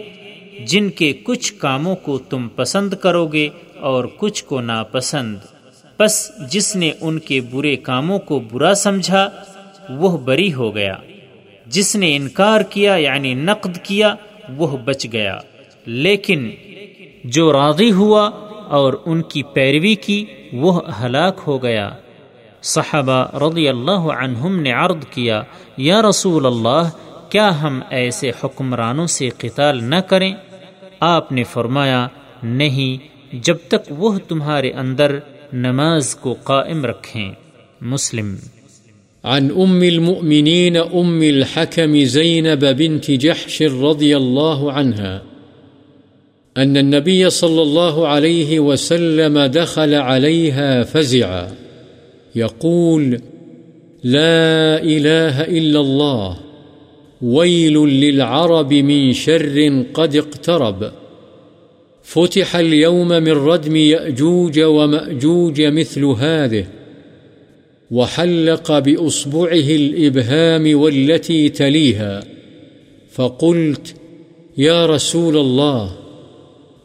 جن 0.66 0.90
کے 0.90 1.12
کچھ 1.12 1.54
کاموں 1.54 1.97
کو 1.97 2.18
تم 2.18 2.49
پسند 2.49 2.94
کرو 2.94 3.26
گے 3.26 3.49
اور 3.80 4.04
کچھ 4.16 4.44
کو 4.44 4.61
ناپسند۔ 4.61 5.37
بس 5.99 6.32
جس 6.50 6.76
نے 6.76 6.92
ان 7.00 7.18
کے 7.18 7.40
برے 7.40 7.76
کاموں 7.76 8.18
کو 8.18 8.40
برا 8.52 8.75
سمجھا، 8.75 9.28
وہ 9.90 10.18
بری 10.18 10.54
ہو 10.54 10.75
گیا۔ 10.75 10.97
جس 11.68 11.96
نے 11.96 12.16
انکار 12.16 12.60
کیا 12.60 12.94
یعنی 12.94 13.34
نقد 13.34 13.78
کیا، 13.82 14.14
وہ 14.56 14.76
بچ 14.76 15.06
گیا۔ 15.12 15.38
لیکن 15.87 16.50
جو 17.25 17.52
راضی 17.52 17.92
ہوا 17.92 18.30
اور 18.66 18.92
ان 19.04 19.22
کی 19.22 19.42
پیروی 19.42 19.94
کی، 19.94 20.25
وہ 20.52 20.80
ہلاک 21.00 21.40
ہو 21.46 21.62
گیا۔ 21.62 21.90
صحابہ 22.62 23.37
رضی 23.37 23.68
اللہ 23.68 23.90
عنہم 23.90 24.60
نے 24.60 24.72
عرض 24.72 25.06
کیا، 25.10 25.42
یا 25.76 26.02
رسول 26.02 26.46
اللہ، 26.46 26.90
کیا 27.30 27.62
ہم 27.62 27.80
ایسے 27.90 28.30
حکمرانوں 28.44 29.06
سے 29.06 29.28
قتال 29.38 29.84
نہ 29.84 29.96
کریں؟ 29.96 30.34
آپ 31.00 31.32
نے 31.32 31.44
فرمایا، 31.44 32.08
نہیں، 32.42 33.18
جب 33.32 33.56
تک 33.68 33.90
وہ 33.90 34.18
تمہارے 34.28 34.70
اندر 34.70 35.18
نماز 35.52 36.14
کو 36.14 36.37
قائم 36.44 36.84
رکھیں۔ 36.84 37.32
مسلم 37.80 38.34
عن 39.28 39.50
أم 39.50 39.82
المؤمنين 39.82 40.76
أم 40.76 41.23
الحكم 41.23 42.04
زينب 42.04 42.64
بنت 42.64 43.11
جحش 43.11 43.62
رضي 43.62 44.16
الله 44.16 44.73
عنها 44.73 45.23
أن 46.56 46.76
النبي 46.76 47.30
صلى 47.30 47.62
الله 47.62 48.08
عليه 48.08 48.61
وسلم 48.61 49.38
دخل 49.38 49.94
عليها 49.94 50.85
فزعا. 50.85 51.50
يقول 52.35 53.20
لا 54.04 54.82
إله 54.82 55.44
إلا 55.44 55.80
الله، 55.80 56.38
ويل 57.23 57.75
للعرب 57.75 58.75
من 58.75 59.12
شر 59.12 59.85
قد 59.94 60.16
اقترب. 60.16 60.92
فتح 62.02 62.56
اليوم 62.56 63.08
من 63.08 63.32
ردم 63.32 63.76
يأجوج 63.76 64.61
ومأجوج 64.61 65.62
مثل 65.62 66.04
هذه. 66.04 66.66
وحلق 67.90 68.78
بأصبعه 68.78 69.68
الإبهام 69.71 70.80
والتي 70.80 71.49
تليها، 71.49 72.25
فقلت 73.12 73.95
يا 74.59 74.87
رسول 74.87 75.37
الله، 75.37 75.97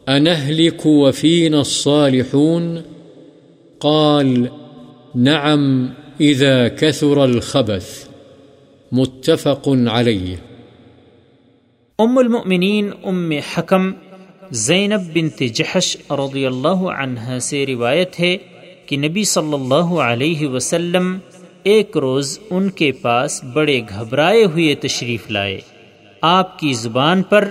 أنهلك 0.08 0.86
وفينا 0.86 1.60
الصالحون؟ 1.60 2.82
قال 3.80 4.48
نعم 5.14 5.88
إذا 6.20 6.68
كثر 6.68 7.24
الخبث. 7.24 8.08
متفق 8.92 9.68
عليه. 9.68 10.36
ام 11.98 12.18
المؤمنین 12.18 12.90
ام 13.04 13.30
حکم 13.30 13.90
زینب 14.50 15.14
بنت 15.14 15.42
جحش 15.54 15.96
رضی 16.10 16.46
اللہ 16.46 16.68
عنہ 16.68 17.38
سے 17.38 17.66
روایت 17.66 18.20
ہے 18.20 18.36
کہ 18.86 18.96
نبی 18.96 19.24
صلی 19.24 19.54
اللہ 19.54 20.00
علیہ 20.00 20.48
وسلم 20.48 21.18
ایک 21.62 21.96
روز 21.96 22.38
ان 22.50 22.70
کے 22.70 22.92
پاس 22.92 23.44
بڑے 23.44 23.80
گھبرائے 23.88 24.44
ہوئے 24.44 24.74
تشریف 24.74 25.30
لائے۔ 25.30 25.60
آپ 26.20 26.58
کی 26.58 26.72
زبان 26.72 27.22
پر 27.22 27.48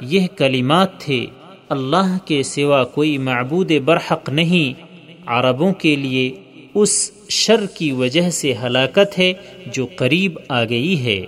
یہ 0.00 0.26
کلمات 0.36 1.00
تھے، 1.00 1.26
اللہ 1.68 2.18
کے 2.24 2.42
سوا 2.42 2.84
کوئی 2.84 3.18
معبود 3.18 3.72
برحق 3.84 4.28
نہیں۔ 4.28 4.84
عربوں 5.26 5.72
کے 5.72 5.96
لیے 5.96 6.32
اس 6.74 7.10
شر 7.28 7.66
کی 7.66 7.92
وجہ 7.92 8.30
سے 8.30 8.54
ہلاکت 8.62 9.18
ہے 9.18 9.32
جو 9.66 9.86
قریب 9.96 10.38
آ 10.48 10.64
گئی 10.64 11.04
ہے۔ 11.04 11.24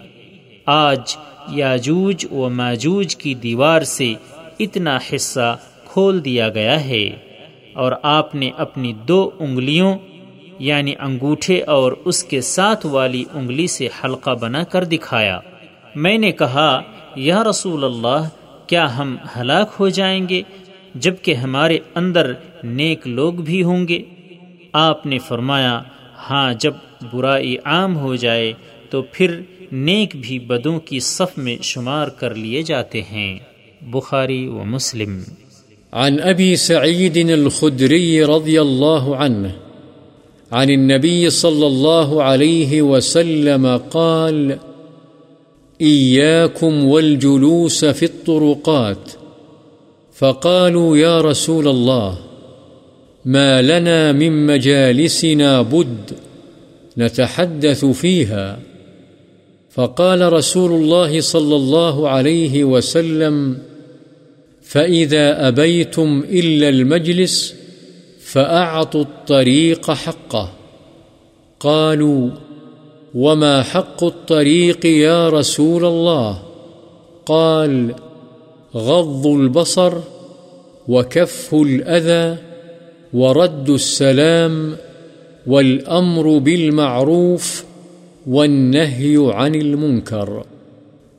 آج 0.66 1.16
یاجوج 1.52 2.26
و 2.30 2.48
ماجوج 2.48 3.16
کی 3.16 3.34
دیوار 3.34 3.82
سے 3.82 4.14
اتنا 4.60 4.98
حصہ 5.14 5.58
کھول 5.84 6.24
دیا 6.24 6.48
گیا 6.48 6.84
ہے۔ 6.84 7.10
اور 7.76 7.92
آپ 8.02 8.34
نے 8.34 8.50
اپنی 8.56 8.92
دو 8.92 9.30
انگلیوں 9.38 9.98
یعنی 10.58 10.94
انگوٹھے 11.00 11.62
اور 11.62 11.92
اس 12.04 12.24
کے 12.24 12.40
ساتھ 12.40 12.86
والی 12.86 13.24
انگلی 13.32 13.66
سے 13.66 13.88
حلقہ 14.04 14.30
بنا 14.30 14.62
کر 14.62 14.84
دکھایا۔ 14.84 15.40
میں 15.94 16.18
نے 16.18 16.32
کہا، 16.32 16.82
یا 17.16 17.44
رسول 17.44 17.84
اللہ، 17.84 18.28
کیا 18.66 18.98
ہم 18.98 19.16
ہلاک 19.36 19.70
ہو 19.80 19.88
جائیں 19.88 20.28
گے 20.28 20.42
جبکہ 20.94 21.34
ہمارے 21.34 21.78
اندر 21.94 22.32
نیک 22.64 23.06
لوگ 23.06 23.32
بھی 23.32 23.62
ہوں 23.62 23.88
گے؟ 23.88 24.02
آپ 24.72 25.06
نے 25.06 25.18
فرمایا 25.18 25.82
ہاں 26.30 26.54
جب 26.54 26.74
برائی 27.12 27.56
عام 27.64 27.96
ہو 27.96 28.16
جائے 28.16 28.52
تو 28.90 29.02
پھر 29.02 29.40
نیک 29.72 30.16
بھی 30.20 30.38
بدوں 30.38 30.80
کی 30.80 31.00
صف 31.00 31.38
میں 31.38 31.56
شمار 31.62 32.08
کر 32.08 32.34
لیے 32.34 32.62
جاتے 32.62 33.02
ہیں۔ 33.02 33.38
بخاری 33.82 34.46
و 34.46 34.64
مسلم۔ 34.64 35.20
عن 35.96 36.20
أبي 36.20 36.56
سعيد 36.56 37.16
الخدري 37.16 38.24
رضي 38.24 38.60
الله 38.60 39.16
عنه 39.16 39.56
عن 40.52 40.70
النبي 40.70 41.30
صلى 41.30 41.66
الله 41.66 42.22
عليه 42.22 42.82
وسلم 42.82 43.76
قال 43.90 44.58
إياكم 45.80 46.84
والجلوس 46.84 47.84
في 47.84 48.04
الطرقات. 48.04 49.12
فقالوا 50.12 50.96
يا 50.96 51.20
رسول 51.20 51.68
الله، 51.68 52.18
ما 53.24 53.62
لنا 53.62 54.12
من 54.12 54.46
مجالسنا 54.46 55.62
بد 55.62 56.10
نتحدث 56.98 57.84
فيها. 57.84 58.58
فقال 59.70 60.32
رسول 60.32 60.72
الله 60.72 61.20
صلى 61.20 61.56
الله 61.56 62.08
عليه 62.08 62.64
وسلم 62.64 63.58
فإذا 64.66 65.48
أبيتم 65.48 66.24
إلا 66.28 66.68
المجلس 66.68 67.54
فأعطوا 68.20 69.02
الطريق 69.02 69.90
حقه 69.90 70.52
قالوا 71.60 72.30
وما 73.14 73.62
حق 73.62 74.04
الطريق 74.04 74.86
يا 74.86 75.28
رسول 75.28 75.84
الله 75.84 76.42
قال 77.26 77.94
غض 78.74 79.26
البصر 79.26 79.92
وكف 80.88 81.54
الأذى 81.54 82.38
ورد 83.12 83.70
السلام 83.70 84.76
والأمر 85.46 86.38
بالمعروف 86.38 87.64
والنهي 88.26 89.16
عن 89.18 89.54
المنكر 89.54 90.44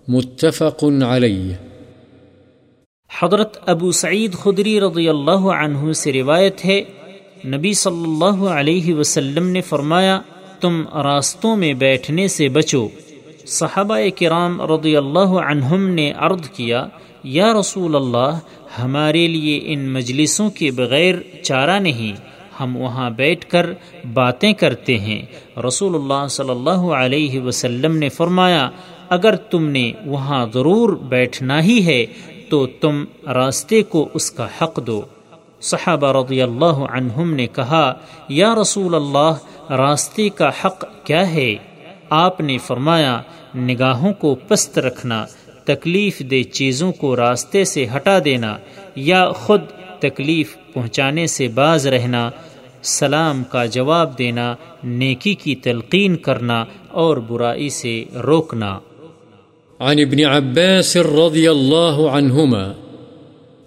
متفق 0.07 0.79
عليه 0.83 1.66
حضرت 3.11 3.57
ابو 3.65 3.91
سعید 3.91 4.33
خدری 4.33 4.79
رضی 4.79 5.09
اللہ 5.09 5.45
عنہ 5.53 5.91
سے 5.91 6.11
روایت 6.13 6.65
ہے، 6.65 6.81
نبی 7.45 7.73
صلی 7.73 8.03
اللہ 8.03 8.43
علیہ 8.49 8.93
وسلم 8.95 9.47
نے 9.47 9.61
فرمایا، 9.61 10.19
تم 10.61 10.81
راستوں 11.03 11.55
میں 11.55 11.73
بیٹھنے 11.73 12.27
سے 12.27 12.49
بچو۔ 12.49 12.87
صحابہ 13.45 13.97
کرام 14.19 14.61
رضی 14.61 14.95
اللہ 14.97 15.33
عنہم 15.43 15.87
نے 15.89 16.11
عرض 16.17 16.49
کیا، 16.49 16.85
یا 17.23 17.53
رسول 17.59 17.95
اللہ، 17.95 18.39
ہمارے 18.79 19.27
لیے 19.27 19.59
ان 19.63 19.89
مجلسوں 19.89 20.49
کے 20.49 20.71
بغیر 20.71 21.15
چارہ 21.43 21.79
نہیں، 21.79 22.15
ہم 22.59 22.77
وہاں 22.77 23.09
بیٹھ 23.09 23.45
کر 23.47 23.73
باتیں 24.13 24.53
کرتے 24.53 24.99
ہیں۔ 24.99 25.21
رسول 25.67 25.95
اللہ 25.95 26.27
صلی 26.27 26.49
اللہ 26.49 26.87
علیہ 26.95 27.39
وسلم 27.39 27.97
نے 27.97 28.09
فرمایا، 28.09 28.69
اگر 29.09 29.35
تم 29.35 29.67
نے 29.67 29.91
وہاں 30.05 30.45
ضرور 30.53 30.89
بیٹھنا 31.09 31.63
ہی 31.63 31.85
ہے 31.85 32.05
تو 32.49 32.67
تم 32.67 33.05
راستے 33.27 33.83
کو 33.83 34.09
اس 34.13 34.31
کا 34.31 34.47
حق 34.61 34.87
دو۔ 34.87 35.01
صحابہ 35.61 36.11
رضی 36.11 36.41
اللہ 36.41 36.77
عنہم 36.89 37.33
نے 37.33 37.47
کہا، 37.47 37.93
یا 38.29 38.55
رسول 38.61 38.95
اللہ، 38.95 39.33
راستے 39.71 40.29
کا 40.29 40.51
حق 40.65 40.85
کیا 41.03 41.33
ہے؟ 41.33 41.55
آپ 42.09 42.41
نے 42.41 42.57
فرمایا، 42.57 43.21
نگاہوں 43.55 44.13
کو 44.13 44.35
پست 44.35 44.79
رکھنا، 44.79 45.25
تکلیف 45.65 46.19
دہ 46.19 46.43
چیزوں 46.43 46.91
کو 46.91 47.15
راستے 47.15 47.63
سے 47.63 47.85
ہٹا 47.95 48.19
دینا، 48.25 48.57
یا 48.95 49.29
خود 49.29 49.61
تکلیف 49.99 50.55
پہنچانے 50.73 51.27
سے 51.27 51.47
باز 51.47 51.87
رہنا، 51.87 52.29
سلام 52.83 53.43
کا 53.43 53.65
جواب 53.65 54.17
دینا، 54.17 54.55
نیکی 54.83 55.33
کی 55.33 55.55
تلقین 55.55 56.15
کرنا 56.15 56.65
اور 56.87 57.17
برائی 57.17 57.69
سے 57.69 58.03
روکنا۔ 58.23 58.79
عن 59.81 59.99
ابن 59.99 60.25
عباس 60.25 60.97
رضي 60.97 61.51
الله 61.51 62.11
عنهما 62.11 62.75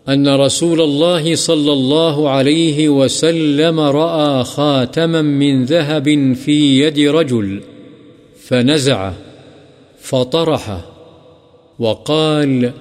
أن 0.08 0.28
رسول 0.28 0.80
الله 0.80 1.34
صلى 1.34 1.72
الله 1.72 2.28
عليه 2.28 2.88
وسلم 2.88 3.80
رأى 3.80 4.44
خاتما 4.44 5.22
من 5.22 5.64
ذهب 5.64 6.32
في 6.32 6.80
يد 6.80 6.98
رجل 6.98 7.60
فنزعه 8.40 9.14
فطرحه 10.00 10.86
وقال، 11.78 12.72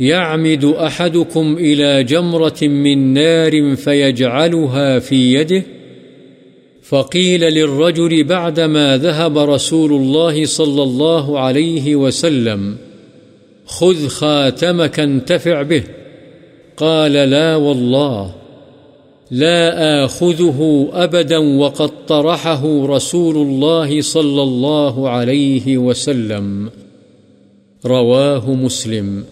يعمد 0.00 0.64
أحدكم 0.64 1.56
إلى 1.58 2.04
جمرة 2.04 2.62
من 2.62 3.12
نار 3.12 3.76
فيجعلها 3.76 4.98
في 4.98 5.34
يده؟ 5.34 5.62
فقيل 6.90 7.40
للرجل 7.40 8.24
بعدما 8.24 8.96
ذهب 8.96 9.38
رسول 9.38 9.92
الله 9.92 10.44
صلى 10.44 10.82
الله 10.82 11.38
عليه 11.38 11.96
وسلم، 11.96 12.76
خذ 13.66 14.08
خاتمك 14.08 14.98
انتفع 14.98 15.62
به. 15.62 15.80
قال 16.76 17.12
لا 17.12 17.56
والله 17.56 18.30
لا 19.30 19.70
آخذه 20.04 20.84
أبدا 21.04 21.38
وقد 21.38 22.06
طرحه 22.06 22.64
رسول 22.96 23.36
الله 23.36 24.00
صلى 24.00 24.42
الله 24.42 25.08
عليه 25.08 25.76
وسلم. 25.76 26.68
رواه 27.84 28.50
مسلم۔ 28.50 29.22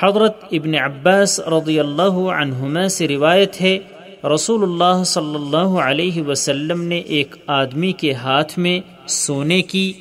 حضرت 0.00 0.34
ابن 0.52 0.74
عباس 0.74 1.40
رضی 1.40 1.80
اللہ 1.80 2.12
عنہما 2.12 2.88
سے 2.88 3.08
روایت 3.08 3.60
ہے 3.60 3.78
رسول 4.24 4.62
اللہ 4.62 5.04
صلی 5.04 5.34
اللہ 5.34 5.80
علیہ 5.80 6.22
وسلم 6.22 6.82
نے 6.82 6.98
ایک 6.98 7.34
آدمی 7.46 7.92
کے 7.92 8.12
ہاتھ 8.12 8.58
میں 8.58 8.80
سونے 9.06 9.62
کی 9.62 9.92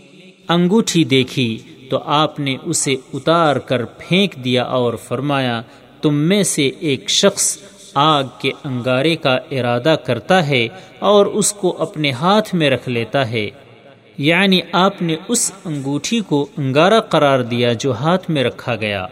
انگوٹھی 0.49 1.03
دیکھی 1.03 1.57
تو 1.89 1.99
آپ 2.05 2.39
نے 2.39 2.55
اسے 2.63 2.95
اتار 3.13 3.55
کر 3.55 3.85
پھینک 3.85 4.35
دیا 4.43 4.63
اور 4.63 4.93
فرمایا، 4.93 5.61
تم 6.01 6.15
میں 6.15 6.43
سے 6.43 6.71
ایک 6.79 7.09
شخص 7.09 7.57
آگ 7.93 8.23
کے 8.41 8.51
انگارے 8.63 9.15
کا 9.15 9.37
ارادہ 9.51 9.95
کرتا 10.05 10.47
ہے 10.47 10.67
اور 10.99 11.25
اس 11.25 11.53
کو 11.53 11.75
اپنے 11.79 12.11
ہاتھ 12.11 12.55
میں 12.55 12.69
رکھ 12.69 12.89
لیتا 12.89 13.31
ہے۔ 13.31 13.49
یعنی 14.17 14.59
آپ 14.71 15.01
نے 15.01 15.15
اس 15.27 15.51
انگوٹھی 15.65 16.19
کو 16.19 16.47
انگارہ 16.57 16.99
قرار 16.99 17.39
دیا 17.39 17.73
جو 17.73 17.93
ہاتھ 17.93 18.29
میں 18.29 18.43
رکھا 18.43 18.75
گیا۔ 18.75 19.07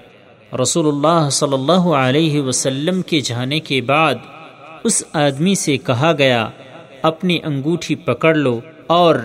رسول 0.61 0.87
اللہ 0.87 1.29
صلی 1.29 1.53
اللہ 1.53 1.89
علیہ 1.95 2.41
وسلم 2.41 3.01
کے 3.01 3.19
جانے 3.19 3.59
کے 3.59 3.81
بعد 3.81 4.15
اس 4.87 5.03
آدمی 5.13 5.55
سے 5.55 5.77
کہا 5.77 6.11
گیا، 6.17 6.49
اپنی 7.01 7.37
انگوٹھی 7.43 7.95
پکڑ 7.95 8.35
لو 8.35 8.59
اور 8.87 9.15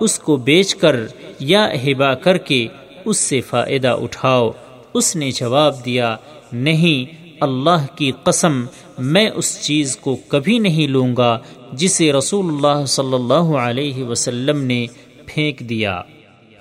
اس 0.00 0.18
کو 0.18 0.36
بیچ 0.36 0.74
کر 0.74 0.96
یا 1.40 1.68
ہبا 1.84 2.14
کر 2.14 2.36
کے 2.36 2.66
اس 3.04 3.16
سے 3.16 3.40
فائدہ 3.40 3.88
اٹھاؤ۔ 3.88 4.50
اس 4.94 5.16
نے 5.16 5.30
جواب 5.30 5.84
دیا، 5.84 6.16
نہیں، 6.52 7.32
اللہ 7.40 7.86
کی 7.96 8.12
قسم، 8.24 8.64
میں 8.98 9.30
اس 9.34 9.62
چیز 9.62 9.96
کو 9.96 10.16
کبھی 10.28 10.58
نہیں 10.58 10.86
لوں 10.86 11.16
گا 11.16 11.38
جسے 11.72 12.12
رسول 12.12 12.54
اللہ 12.54 12.84
صلی 12.86 13.14
اللہ 13.14 13.56
علیہ 13.56 14.04
وسلم 14.04 14.62
نے 14.62 14.86
پھینک 15.26 15.60
دیا۔ 15.60 16.00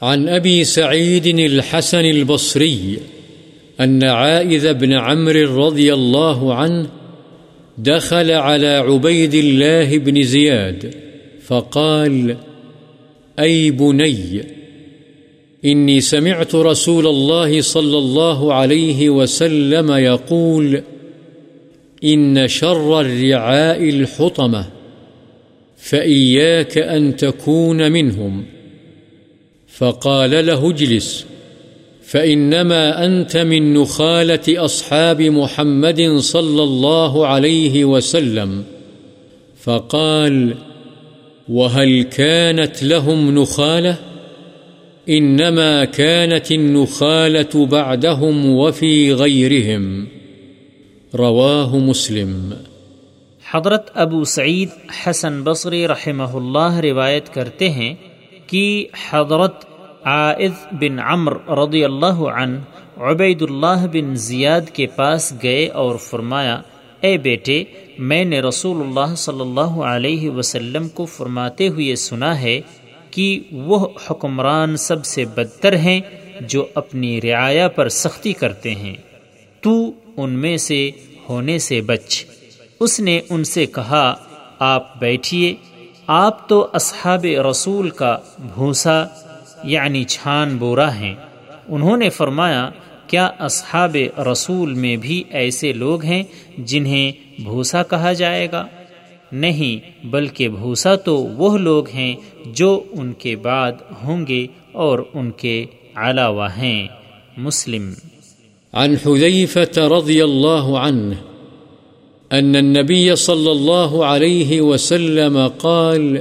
عن 0.02 0.30
ابی 0.30 0.64
سعید 0.64 1.28
الحسن 1.34 2.06
البصری 2.06 2.96
ان 3.78 4.04
عائذ 4.04 4.66
بن 4.80 4.94
عمرو 4.94 5.70
رضی 5.70 5.92
اللہ 5.92 6.52
عنہ 6.60 6.84
دخل 7.78 8.32
على 8.32 8.68
عبيد 8.68 9.34
الله 9.34 9.98
بن 9.98 10.24
زياد، 10.24 10.96
فقال 11.46 12.38
أي 13.40 13.72
بني، 13.72 14.44
إني 15.66 16.02
سمعت 16.02 16.56
رسول 16.56 17.08
الله 17.08 17.62
صلى 17.62 17.98
الله 17.98 18.54
عليه 18.54 19.10
وسلم 19.10 19.92
يقول 19.92 20.82
إن 22.04 22.48
شر 22.48 23.02
الرعاء 23.02 23.90
الحطمة، 23.90 24.66
فإياك 25.78 26.78
أن 26.78 27.16
تكون 27.16 27.92
منهم. 27.92 28.46
فقال 29.68 30.46
له 30.46 30.70
اجلس. 30.70 31.26
فإنما 32.06 33.06
أنت 33.06 33.38
من 33.38 33.74
نخالة 33.74 34.66
أصحاب 34.66 35.22
محمد 35.22 36.18
صلى 36.18 36.64
الله 36.64 37.28
عليه 37.28 37.86
وسلم. 37.86 38.62
فقال، 39.64 40.54
وهل 41.50 42.04
كانت 42.04 42.84
لهم 42.84 43.40
نخالة؟ 43.40 43.96
إنما 45.10 45.86
كانت 45.86 46.52
النخالة 46.52 47.66
بعدهم 47.66 48.46
وفي 48.46 49.14
غيرهم. 49.14 50.06
رواه 51.14 51.78
مسلم. 51.78 52.54
حضرت 53.52 53.92
ابو 53.94 54.24
سعید 54.24 54.70
حسن 55.04 55.44
بصری 55.44 55.88
رحمہ 55.88 56.24
اللہ 56.24 56.80
روایت 56.80 57.34
کرتے 57.34 57.70
ہیں 57.70 57.94
کہ 58.48 58.86
حضرت 59.10 59.66
عائد 60.06 60.52
بن 60.72 61.00
عمر 61.00 61.34
رضی 61.50 61.84
اللہ 61.84 62.06
عنہ 62.06 62.60
عبید 62.98 63.42
اللہ 63.42 63.88
بن 63.94 64.16
زیاد 64.16 64.62
کے 64.74 64.88
پاس 64.88 65.34
گئے 65.44 65.68
اور 65.68 65.96
فرمایا، 65.96 66.62
اے 67.02 67.18
بیٹے، 67.18 67.64
میں 68.00 68.26
نے 68.26 68.42
رسول 68.42 68.88
اللہ 68.88 69.16
صلی 69.16 69.42
اللہ 69.42 69.60
علیہ 69.60 70.30
وسلم 70.30 70.88
کو 70.88 71.06
فرماتے 71.06 71.68
ہوئے 71.68 71.96
سنا 71.96 72.42
ہے 72.42 72.62
کہ 73.12 73.40
وہ 73.52 73.88
حکمران 74.10 74.78
سب 74.78 75.06
سے 75.06 75.26
بدتر 75.26 75.76
ہیں 75.76 76.02
جو 76.42 76.66
اپنی 76.76 77.22
رعایا 77.22 77.68
پر 77.68 77.90
سختی 77.90 78.34
کرتے 78.34 78.76
ہیں۔ 78.76 78.96
تو 79.62 79.92
ان 80.18 80.32
میں 80.32 80.58
سے 80.58 80.92
ہونے 81.30 81.58
سے 81.58 81.82
بچ۔ 81.82 82.26
اس 82.80 83.00
نے 83.00 83.22
ان 83.30 83.44
سے 83.44 83.66
کہا، 83.66 84.16
آپ 84.60 85.00
بیٹھیے۔ 85.00 85.56
آپ 86.08 86.50
تو 86.50 86.68
اصحاب 86.74 87.26
رسول 87.50 87.90
کا 87.90 88.18
بھوسا 88.40 89.06
یعنی 89.66 90.04
چھان 90.04 90.58
بورا 90.58 90.96
ہیں۔ 90.96 91.16
انہوں 91.68 91.98
نے 91.98 92.10
فرمایا، 92.10 92.70
کیا 93.08 93.30
اصحاب 93.40 93.98
رسول 94.32 94.74
میں 94.74 94.98
بھی 94.98 95.24
ایسے 95.30 95.74
لوگ 95.74 96.04
ہیں 96.04 96.24
جنہیں 96.58 97.12
بھوسا 97.42 97.84
کہا 97.84 98.14
جائے 98.14 98.48
گا؟ 98.52 98.66
نہیں، 99.32 100.06
بلکہ 100.06 100.50
بھوسا 100.50 100.96
تو 100.96 101.18
وہ 101.18 101.58
لوگ 101.58 101.90
ہیں 101.90 102.16
جو 102.46 102.84
ان 102.92 103.14
کے 103.14 103.36
بعد 103.36 103.72
ہوں 104.04 104.28
گے 104.28 104.48
اور 104.72 105.00
ان 105.14 105.32
کے 105.32 105.66
علاوہ 105.96 106.48
ہیں۔ 106.58 106.88
مسلم۔ 107.38 107.94
عن 108.74 108.96
حذيفة 109.06 109.88
رضي 109.88 110.22
الله 110.22 110.76
عنه 110.78 111.12
أن 112.32 112.56
النبي 112.56 113.16
صلى 113.16 113.50
الله 113.50 114.04
عليه 114.04 114.62
وسلم 114.62 115.48
قال 115.48 116.18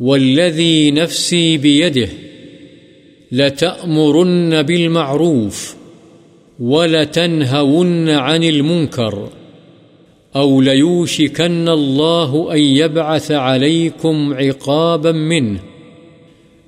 والذي 0.00 0.90
نفسي 0.90 1.56
بيده 1.56 2.08
لتأمرن 3.32 4.62
بالمعروف 4.62 5.76
ولتنهون 6.60 8.10
عن 8.10 8.44
المنكر 8.44 9.28
أو 10.36 10.60
ليوشكن 10.60 11.68
الله 11.68 12.52
أن 12.52 12.58
يبعث 12.58 13.30
عليكم 13.30 14.34
عقابا 14.34 15.12
منه 15.12 15.60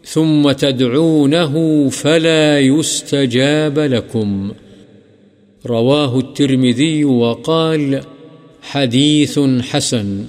ثم 0.05 0.53
تدعونه 0.53 1.89
فلا 1.89 2.61
يستجاب 2.61 3.79
لكم. 3.79 4.53
رواه 5.67 6.19
الترمذي 6.19 7.05
وقال 7.05 8.01
حديث 8.63 9.41
حسن. 9.61 10.25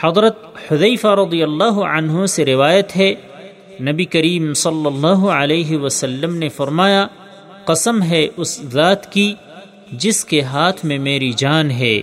حضرت 0.00 0.36
حذیفہ 0.68 1.08
رضی 1.08 1.42
اللہ 1.42 1.78
عنہ 1.78 2.26
سے 2.26 2.44
روایت 2.44 2.96
ہے، 2.96 3.14
نبی 3.80 4.04
کریم 4.04 4.54
صلی 4.54 4.86
اللہ 4.86 5.26
علیہ 5.26 5.76
وسلم 5.76 6.34
نے 6.34 6.48
فرمایا، 6.48 7.06
قسم 7.64 8.02
ہے 8.02 8.26
اس 8.36 8.62
ذات 8.62 9.12
کی 9.12 9.34
جس 9.92 10.24
کے 10.24 10.40
ہاتھ 10.40 10.86
میں 10.86 10.98
میری 10.98 11.32
جان 11.36 11.70
ہے۔ 11.70 12.00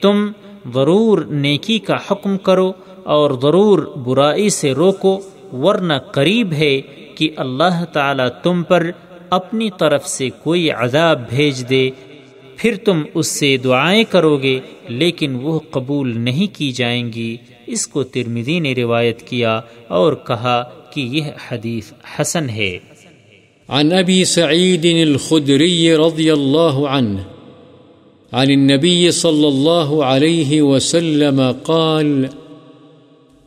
تم 0.00 0.32
ضرور 0.74 1.18
نیکی 1.18 1.78
کا 1.78 1.96
حکم 2.10 2.38
کرو 2.38 2.72
اور 3.04 3.30
ضرور 3.42 3.78
برائی 3.78 4.48
سے 4.48 4.72
روکو، 4.72 5.20
ورنہ 5.52 5.94
قریب 5.94 6.52
ہے 6.52 6.80
کہ 7.14 7.30
اللہ 7.36 7.84
تعالی 7.92 8.22
تم 8.42 8.62
پر 8.62 8.90
اپنی 9.30 9.70
طرف 9.78 10.08
سے 10.08 10.30
کوئی 10.42 10.70
عذاب 10.70 11.20
بھیج 11.28 11.70
دے۔ 11.70 11.90
پھر 12.62 12.76
تم 12.84 13.02
اس 13.14 13.26
سے 13.26 13.56
دعائیں 13.56 14.04
کرو 14.10 14.36
گے، 14.36 14.60
لیکن 14.88 15.34
وہ 15.34 15.58
قبول 15.70 16.18
نہیں 16.18 16.54
کی 16.54 16.72
جائیں 16.72 17.12
گی۔ 17.12 17.36
اس 17.66 17.86
کو 17.86 18.02
ترمدی 18.02 18.58
نے 18.58 18.74
روایت 18.74 19.22
کیا 19.22 19.60
اور 19.88 20.12
کہا 20.12 20.62
کہ 20.94 21.00
یہ 21.00 21.22
حدیث 21.48 21.92
حسن 22.20 22.48
ہے۔ 22.48 22.78
عن 23.68 23.92
ابی 23.92 24.24
سعید 24.24 24.84
الخدری 24.84 25.96
رضی 25.96 26.30
اللہ 26.30 26.86
عنہ، 26.88 27.18
عن 28.32 28.50
النبي 28.50 29.10
صلى 29.10 29.46
الله 29.46 30.02
عليه 30.02 30.62
وسلم 30.62 31.40
قال 31.62 32.24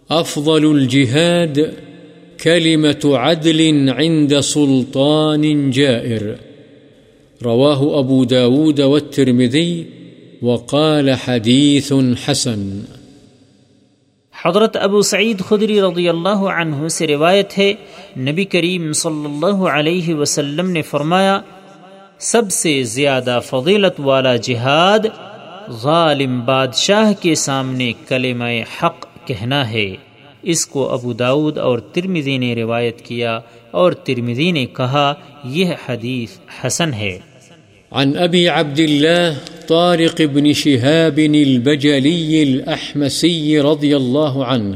أفضل 0.10 0.65
الجهاد 0.65 1.60
كلمة 2.43 3.15
عدل 3.15 3.89
عند 3.97 4.41
سلطان 4.43 5.71
جائر. 5.71 6.45
رواه 7.43 8.00
أبو 8.00 8.24
داود 8.24 8.80
والترمذي 8.80 9.84
وقال 10.41 11.10
حديث 11.10 11.91
حسن. 12.26 12.80
حضرت 14.45 14.78
ابو 14.78 15.02
سعید 15.02 15.39
خدری 15.39 15.82
رضی 15.82 16.10
اللہ 16.10 16.30
عنہ 16.30 16.88
سے 16.88 17.08
روایت 17.08 17.58
ہے، 17.58 17.74
نبی 18.17 18.45
کریم 18.45 18.93
صلی 18.93 19.26
اللہ 19.26 19.67
علیہ 19.67 20.15
وسلم 20.15 20.69
نے 20.69 20.82
فرمایا، 20.82 21.41
سب 22.19 22.52
سے 22.52 22.84
زیادہ 22.84 23.39
فضیلت 23.45 24.00
والا 24.00 24.36
جہاد 24.36 25.00
ظالم 25.82 26.45
بادشاہ 26.45 27.13
کے 27.21 27.36
سامنے 27.36 27.93
کلمہ 28.08 28.84
حق 28.84 29.28
کہنا 29.28 29.69
ہے۔ 29.69 29.95
اس 30.46 30.66
کو 30.66 30.90
ابو 30.90 31.14
داود 31.14 31.58
اور 31.58 31.80
ترمزی 31.80 32.38
نے 32.38 32.56
روایت 32.56 33.02
کیا 33.02 33.40
اور 33.72 33.92
ترمزی 33.92 34.52
نے 34.52 34.66
کہا 34.66 35.14
یہ 35.44 35.66
حدیث 35.90 36.30
حسن 36.66 36.94
ہے۔ 36.94 37.18
عن 37.92 38.12
أبي 38.18 38.48
عبد 38.48 38.80
الله 38.80 39.34
طارق 39.68 40.22
بن 40.22 40.54
شهاب 40.54 41.20
البجلي 41.20 42.44
الأحمسي 42.44 43.60
رضي 43.60 43.96
الله 43.96 44.46
عنه 44.46 44.76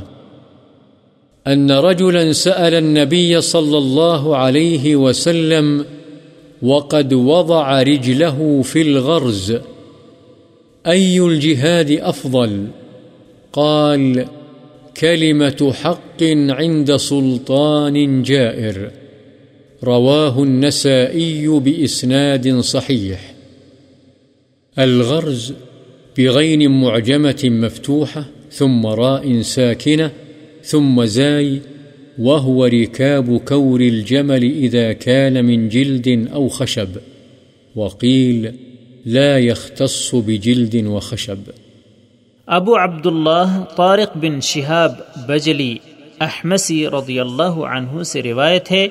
أن 1.47 1.71
رجلا 1.71 2.33
سأل 2.33 2.73
النبي 2.73 3.41
صلى 3.41 3.77
الله 3.77 4.37
عليه 4.37 4.95
وسلم 4.95 5.83
وقد 6.61 7.13
وضع 7.13 7.81
رجله 7.81 8.61
في 8.61 8.81
الغرز 8.81 9.53
أي 10.85 11.19
الجهاد 11.19 11.91
أفضل 11.91 12.67
قال 13.53 14.25
كلمة 14.99 15.73
حق 15.73 16.23
عند 16.49 16.95
سلطان 16.95 18.23
جائر. 18.23 18.91
رواه 19.83 20.43
النسائي 20.43 21.47
بإسناد 21.47 22.59
صحيح. 22.59 23.35
الغرز 24.79 25.53
بغين 26.17 26.71
معجمة 26.81 27.41
مفتوحة، 27.43 28.25
ثم 28.51 28.85
راء 28.85 29.41
ساكنة، 29.41 30.11
ثم 30.63 31.05
زاي، 31.05 31.59
وهو 32.19 32.65
ركاب 32.65 33.37
كور 33.37 33.81
الجمل 33.81 34.43
إذا 34.43 34.93
كان 34.93 35.45
من 35.45 35.69
جلد 35.69 36.27
أو 36.33 36.47
خشب. 36.47 36.89
وقيل 37.75 38.53
لا 39.05 39.39
يختص 39.39 40.15
بجلد 40.15 40.85
وخشب. 40.85 41.39
ابو 42.51 42.77
عبداللہ 42.77 43.63
طارق 43.75 44.17
بن 44.17 44.41
شہاب 44.41 45.01
بجلی 45.27 45.77
احمسی 46.19 46.87
رضی 46.87 47.19
اللہ 47.19 47.43
عنہ 47.43 48.03
سے 48.03 48.23
روایت 48.23 48.71
ہے 48.71 48.87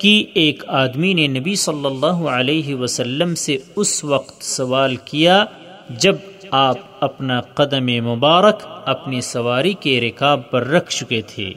کہ 0.00 0.24
ایک 0.34 0.64
آدمی 0.66 1.12
نے 1.14 1.26
نبی 1.26 1.54
صلی 1.54 1.86
اللہ 1.86 2.28
علیہ 2.28 2.74
وسلم 2.74 3.34
سے 3.34 3.56
اس 3.76 4.04
وقت 4.04 4.42
سوال 4.42 4.96
کیا 4.96 5.44
جب 5.90 6.16
آپ 6.50 6.76
اپنا 7.00 7.40
قدم 7.40 7.86
مبارک 7.86 8.62
اپنی 8.84 9.20
سواری 9.20 9.72
کے 9.72 10.00
رکاب 10.00 10.50
پر 10.50 10.66
رکھ 10.66 10.90
چکے 10.90 11.22
تھے 11.22 11.52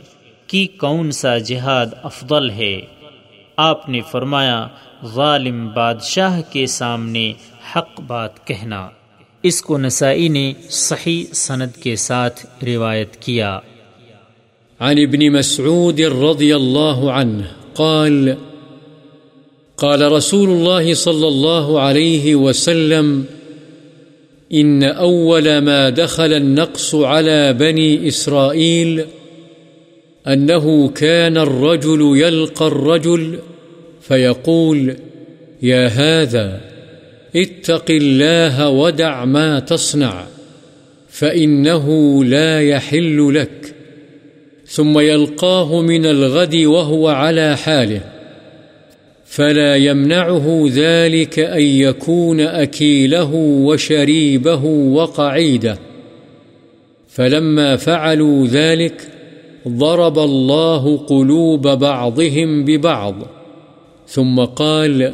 کہ 0.47 0.67
کون 0.77 1.11
سا 1.11 1.37
جہاد 1.37 1.85
افضل 2.03 2.49
ہے۔ 2.49 2.81
آپ 3.57 3.89
نے 3.89 4.01
فرمایا، 4.11 4.67
ظالم 5.05 5.69
بادشاہ 5.73 6.41
کے 6.49 6.65
سامنے 6.65 7.33
حق 7.75 8.01
بات 8.07 8.47
کہنا۔ 8.47 8.89
اس 9.43 9.61
کو 9.61 9.77
نسائی 9.77 10.27
نے 10.27 10.53
صحیح 10.69 11.23
سند 11.33 11.75
کے 11.75 11.95
ساتھ 11.95 12.45
روایت 12.65 13.15
کیا۔ 13.15 13.59
عن 14.79 14.97
ابن 14.97 15.33
مسعود 15.33 15.99
رضي 15.99 16.53
الله 16.53 17.11
عنه 17.11 17.41
قال 17.73 18.33
قال 19.77 20.01
رسول 20.11 20.49
الله 20.49 20.93
صلى 20.93 21.27
الله 21.27 21.81
عليه 21.81 22.35
وسلم 22.35 23.23
إن 24.53 24.83
أول 24.83 25.57
ما 25.57 25.89
دخل 25.89 26.33
النقص 26.33 26.95
على 26.95 27.53
بني 27.53 28.07
إسرائيل 28.07 29.01
أنه 30.27 30.87
كان 30.89 31.37
الرجل 31.37 32.17
يلقى 32.17 32.67
الرجل 32.67 33.39
فيقول 34.01 34.95
يا 35.63 35.87
هذا؟ 35.87 36.72
اتق 37.35 37.85
الله 37.89 38.69
ودع 38.69 39.25
ما 39.25 39.59
تصنع، 39.59 40.25
فإنه 41.09 41.87
لا 42.23 42.61
يحل 42.61 43.33
لك. 43.33 43.75
ثم 44.67 44.99
يلقاه 44.99 45.81
من 45.81 46.05
الغد 46.05 46.55
وهو 46.55 47.07
على 47.07 47.57
حاله، 47.57 48.01
فلا 49.25 49.75
يمنعه 49.75 50.65
ذلك 50.69 51.39
أن 51.39 51.61
يكون 51.61 52.39
أكيله 52.39 53.33
وشريبه 53.35 54.65
وقعيده. 54.65 55.77
فلما 57.09 57.75
فعلوا 57.75 58.47
ذلك، 58.47 59.01
ضرب 59.67 60.19
الله 60.19 60.97
قلوب 60.97 61.67
بعضهم 61.67 62.65
ببعض، 62.65 63.15
ثم 64.07 64.39
قال 64.39 65.13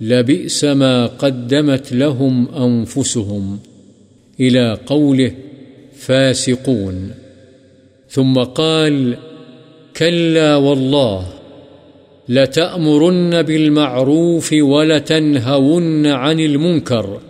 لبئس 0.00 0.64
ما 0.64 1.06
قدمت 1.06 1.92
لهم 1.92 2.48
أنفسهم 2.48 3.58
إلى 4.40 4.78
قوله 4.86 5.32
فاسقون. 5.96 7.10
ثم 8.08 8.38
قال 8.42 9.16
كلا 9.96 10.56
والله 10.56 11.26
لتأمرن 12.28 13.42
بالمعروف 13.42 14.52
ولتنهون 14.52 16.06
عن 16.06 16.40
المنكر 16.40 17.20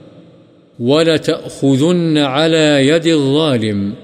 ولتأخذن 0.81 2.18
على 2.18 2.88
يد 2.88 3.07
الظالم 3.07 3.94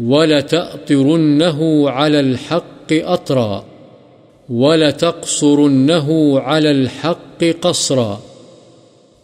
ولتأطرنه 0.00 1.90
على 1.90 2.20
الحق 2.20 2.92
أطرا. 2.92 3.69
ولتقصرنه 4.50 6.40
على 6.40 6.70
الحق 6.70 7.44
قصرا 7.44 8.22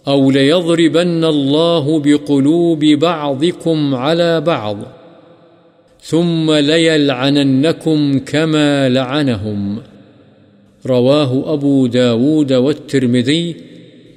أو 0.08 0.30
ليضربن 0.30 1.24
الله 1.24 2.00
بقلوب 2.00 2.84
بعضكم 2.84 3.94
على 3.94 4.40
بعض 4.40 4.78
ثم 6.02 6.52
ليلعننكم 6.52 8.18
كما 8.18 8.88
لعنهم 8.88 9.78
رواه 10.86 11.54
أبو 11.54 11.86
داود 11.86 12.52
والترمذي 12.52 13.56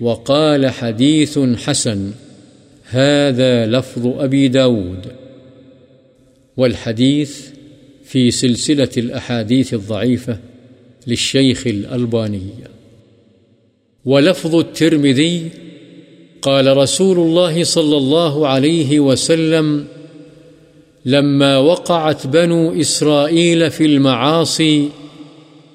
وقال 0.01 0.69
حديث 0.69 1.39
حسن 1.39 2.11
هذا 2.83 3.65
لفظ 3.65 4.07
أبي 4.07 4.47
داود 4.47 5.05
والحديث 6.57 7.47
في 8.03 8.31
سلسلة 8.31 8.89
الأحاديث 8.97 9.73
الضعيفة 9.73 10.48
للشيخ 11.07 11.67
الألباني. 11.67 12.49
ولفظ 14.05 14.55
الترمذي 14.55 15.49
قال 16.41 16.77
رسول 16.77 17.17
الله 17.17 17.63
صلى 17.63 17.97
الله 17.97 18.47
عليه 18.47 18.99
وسلم 18.99 19.85
لما 21.05 21.57
وقعت 21.57 22.27
بنو 22.27 22.81
إسرائيل 22.81 23.71
في 23.71 23.85
المعاصي، 23.85 24.89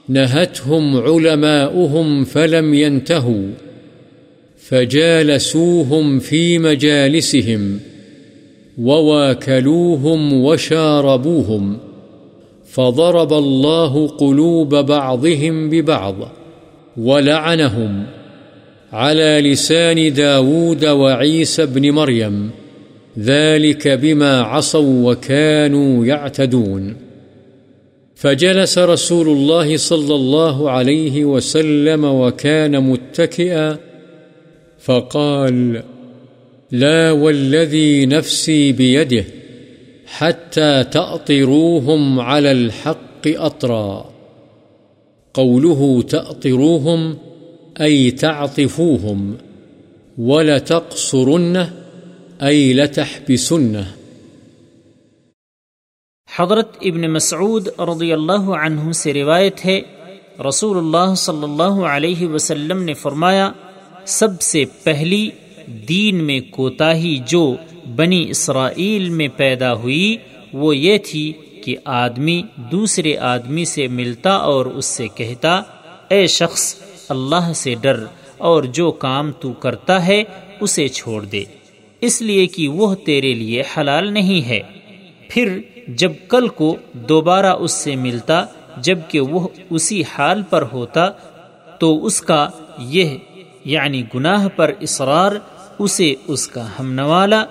نهتهم 0.09 0.97
علماؤهم 0.97 2.25
فلم 2.25 2.75
ينتهوا، 2.75 3.51
فجالسوهم 4.59 6.19
في 6.19 6.59
مجالسهم، 6.59 7.81
وواكلوهم 8.79 10.33
وشاربوهم. 10.33 11.79
فضرب 12.75 13.33
الله 13.33 14.09
قلوب 14.09 14.75
بعضهم 14.75 15.71
ببعض 15.71 16.15
ولعنهم 16.97 18.07
على 18.93 19.41
لسان 19.45 20.13
داود 20.13 20.85
وعيسى 20.85 21.67
بن 21.67 21.91
مريم 21.91 22.51
ذلك 23.19 23.89
بما 23.89 24.41
عصوا 24.41 25.13
وكانوا 25.13 26.07
يعتدون. 26.07 26.97
فجلس 28.15 28.79
رسول 28.79 29.29
الله 29.29 29.77
صلى 29.77 30.15
الله 30.15 30.71
عليه 30.71 31.25
وسلم 31.25 32.05
وكان 32.05 32.91
متكئا 32.91 33.79
فقال 34.79 35.83
لا 36.71 37.11
والذي 37.11 38.07
نفسي 38.07 38.73
بيده 38.73 39.25
حتى 40.07 40.83
تأطروهم 40.93 42.21
على 42.21 42.51
الحق 42.51 43.29
أطرا. 43.41 44.03
قوله 45.35 46.01
تأطروهم، 46.01 47.13
أي 47.81 48.11
تعطفوهم، 48.11 49.33
ولتقصرنه، 50.19 51.65
أي 52.43 52.73
لتحبسنه. 52.73 53.83
حضرت 56.37 56.77
ابن 56.81 57.13
مسعود 57.13 57.69
رضی 57.79 58.13
اللہ 58.13 58.33
عنہ 58.33 58.93
سے 58.93 59.13
روایت 59.13 59.67
ہے 59.67 59.81
رسول 60.49 60.79
اللہ 60.79 61.15
صلی 61.15 61.43
اللہ 61.43 61.87
علیہ 61.87 62.29
وسلم 62.29 62.83
نے 62.83 62.95
فرمایا، 62.95 63.53
سب 64.05 64.43
سے 64.43 64.65
پہلی 64.83 65.31
دین 65.89 66.25
میں 66.25 66.41
کوتاہی 66.51 67.19
جو 67.27 67.57
بنی 67.97 68.31
اسرائیل 68.31 69.09
میں 69.09 69.29
پیدا 69.37 69.75
ہوئی، 69.75 70.17
وہ 70.53 70.77
یہ 70.77 70.99
تھی 70.99 71.33
کہ 71.65 71.77
آدمی 71.85 72.43
دوسرے 72.57 73.19
آدمی 73.19 73.65
سے 73.65 73.87
ملتا 73.87 74.31
اور 74.31 74.67
اس 74.67 74.87
سے 74.87 75.09
کہتا، 75.09 75.63
اے 76.09 76.27
شخص، 76.27 76.75
اللہ 77.09 77.53
سے 77.55 77.75
ڈر 77.81 78.05
اور 78.39 78.63
جو 78.63 78.93
کام 78.93 79.33
تو 79.33 79.53
کرتا 79.53 80.07
ہے، 80.07 80.23
اسے 80.61 80.89
چھوڑ 80.89 81.25
دے۔ 81.25 81.45
اس 82.01 82.23
لیے 82.23 82.47
کہ 82.47 82.69
وہ 82.69 82.95
تیرے 82.95 83.35
لیے 83.35 83.63
حلال 83.77 84.13
نہیں 84.13 84.49
ہے۔ 84.49 84.61
پھر 85.29 85.59
جب 85.89 86.13
کل 86.29 86.49
کو 86.49 86.77
دوبارہ 86.93 87.47
اس 87.47 87.73
سے 87.73 87.97
ملتا، 87.97 88.45
جبکہ 88.77 89.21
وہ 89.21 89.49
اسی 89.71 90.03
حال 90.03 90.43
پر 90.43 90.65
ہوتا، 90.73 91.11
تو 91.79 92.07
اس 92.07 92.21
کا 92.21 92.49
یہ 92.79 93.17
یعنی 93.65 94.03
گناہ 94.15 94.49
پر 94.57 94.73
اصرار، 94.81 95.33
اسے 95.79 96.15
اس 96.27 96.49
کا 96.49 96.67
ہم 96.81 96.93
نوالا۔ 96.93 97.45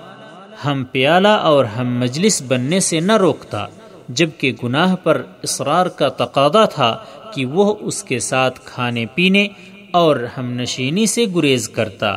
ہم 0.64 0.84
پیالہ 0.92 1.28
اور 1.28 1.64
ہم 1.64 1.98
مجلس 1.98 2.42
بننے 2.42 2.80
سے 2.80 3.00
نہ 3.00 3.16
روکتا، 3.16 3.66
جبکہ 4.08 4.52
گناہ 4.64 4.96
پر 4.96 5.22
اصرار 5.42 5.86
کا 5.86 6.08
تقاضا 6.08 6.64
تھا 6.64 6.98
کہ 7.34 7.46
وہ 7.46 7.74
اس 7.80 8.02
کے 8.02 8.18
ساتھ 8.18 8.60
کھانے 8.64 9.06
پینے 9.14 9.48
اور 9.90 10.16
ہم 10.38 10.52
نشینی 10.52 11.06
سے 11.06 11.24
گریز 11.36 11.68
کرتا۔ 11.68 12.16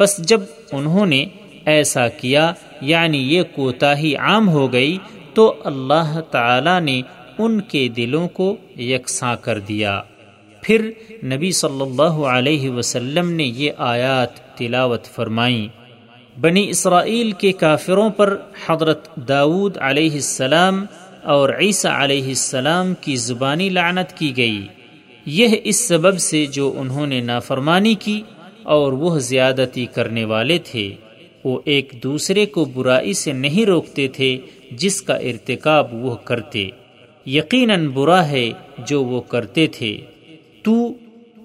بس 0.00 0.18
جب 0.18 0.40
انہوں 0.72 1.06
نے 1.06 1.24
ایسا 1.64 2.08
کیا 2.08 2.52
یعنی 2.80 3.34
یہ 3.34 3.42
کوتاہی 3.42 4.16
عام 4.16 4.48
ہو 4.48 4.72
گئی، 4.72 4.98
تو 5.34 5.54
اللہ 5.64 6.20
تعالی 6.30 6.80
نے 6.80 7.02
ان 7.38 7.60
کے 7.60 7.88
دلوں 7.88 8.28
کو 8.28 8.56
یکساں 8.78 9.36
کر 9.40 9.58
دیا۔ 9.58 10.02
پھر 10.62 10.90
نبی 11.24 11.52
صلی 11.52 11.80
اللہ 11.80 12.26
علیہ 12.26 12.70
وسلم 12.70 13.30
نے 13.30 13.44
یہ 13.44 13.70
آیات 13.78 14.58
تلاوت 14.58 15.04
فرمائیں۔ 15.04 15.81
بنی 16.40 16.70
اسرائیل 16.70 17.32
کے 17.32 17.52
کافروں 17.52 18.10
پر 18.10 18.36
حضرت 18.66 19.16
داود 19.16 19.76
علیہ 19.80 20.10
السلام 20.10 20.84
اور 21.22 21.48
عیسیٰ 21.60 22.02
علیہ 22.02 22.24
السلام 22.24 22.94
کی 23.00 23.16
زبانی 23.16 23.68
لعنت 23.68 24.18
کی 24.18 24.36
گئی۔ 24.36 24.66
یہ 25.26 25.48
اس 25.64 25.88
سبب 25.88 26.18
سے 26.18 26.46
جو 26.46 26.74
انہوں 26.76 27.06
نے 27.06 27.20
نافرمانی 27.20 27.94
کی 27.94 28.22
اور 28.62 28.92
وہ 28.92 29.18
زیادتی 29.18 29.86
کرنے 29.86 30.24
والے 30.24 30.58
تھے۔ 30.58 30.94
وہ 31.44 31.60
ایک 31.64 31.92
دوسرے 32.02 32.46
کو 32.46 32.64
برائی 32.64 33.12
سے 33.12 33.32
نہیں 33.32 33.66
روکتے 33.66 34.08
تھے 34.08 34.38
جس 34.70 35.02
کا 35.02 35.14
ارتکاب 35.14 35.94
وہ 35.94 36.16
کرتے۔ 36.16 36.68
یقیناً 37.26 37.88
برا 37.88 38.28
ہے 38.28 38.50
جو 38.86 39.04
وہ 39.04 39.20
کرتے 39.20 39.66
تھے۔ 39.66 40.00
تو 40.62 40.92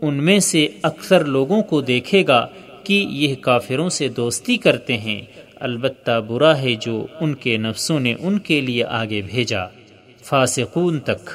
ان 0.02 0.14
میں 0.24 0.40
سے 0.40 0.68
اکثر 0.82 1.26
لوگوں 1.26 1.62
کو 1.62 1.82
دیکھے 1.82 2.24
گا 2.28 2.48
کہ 2.88 3.06
یہ 3.10 3.36
کافروں 3.36 3.90
سے 3.90 4.08
دوستی 4.08 4.58
کرتے 4.58 4.98
ہیں، 4.98 5.22
البتہ 5.56 6.22
برا 6.28 6.58
ہے 6.58 6.76
جو 6.76 7.06
ان 7.20 7.36
کے 7.36 7.58
نفسوں 7.58 8.00
نے 8.00 8.14
ان 8.20 8.40
کے 8.40 8.62
لیے 8.62 8.84
آگے 8.84 9.22
بھیجا۔ 9.22 9.66
فاسقون 10.24 11.00
تک۔ 11.00 11.30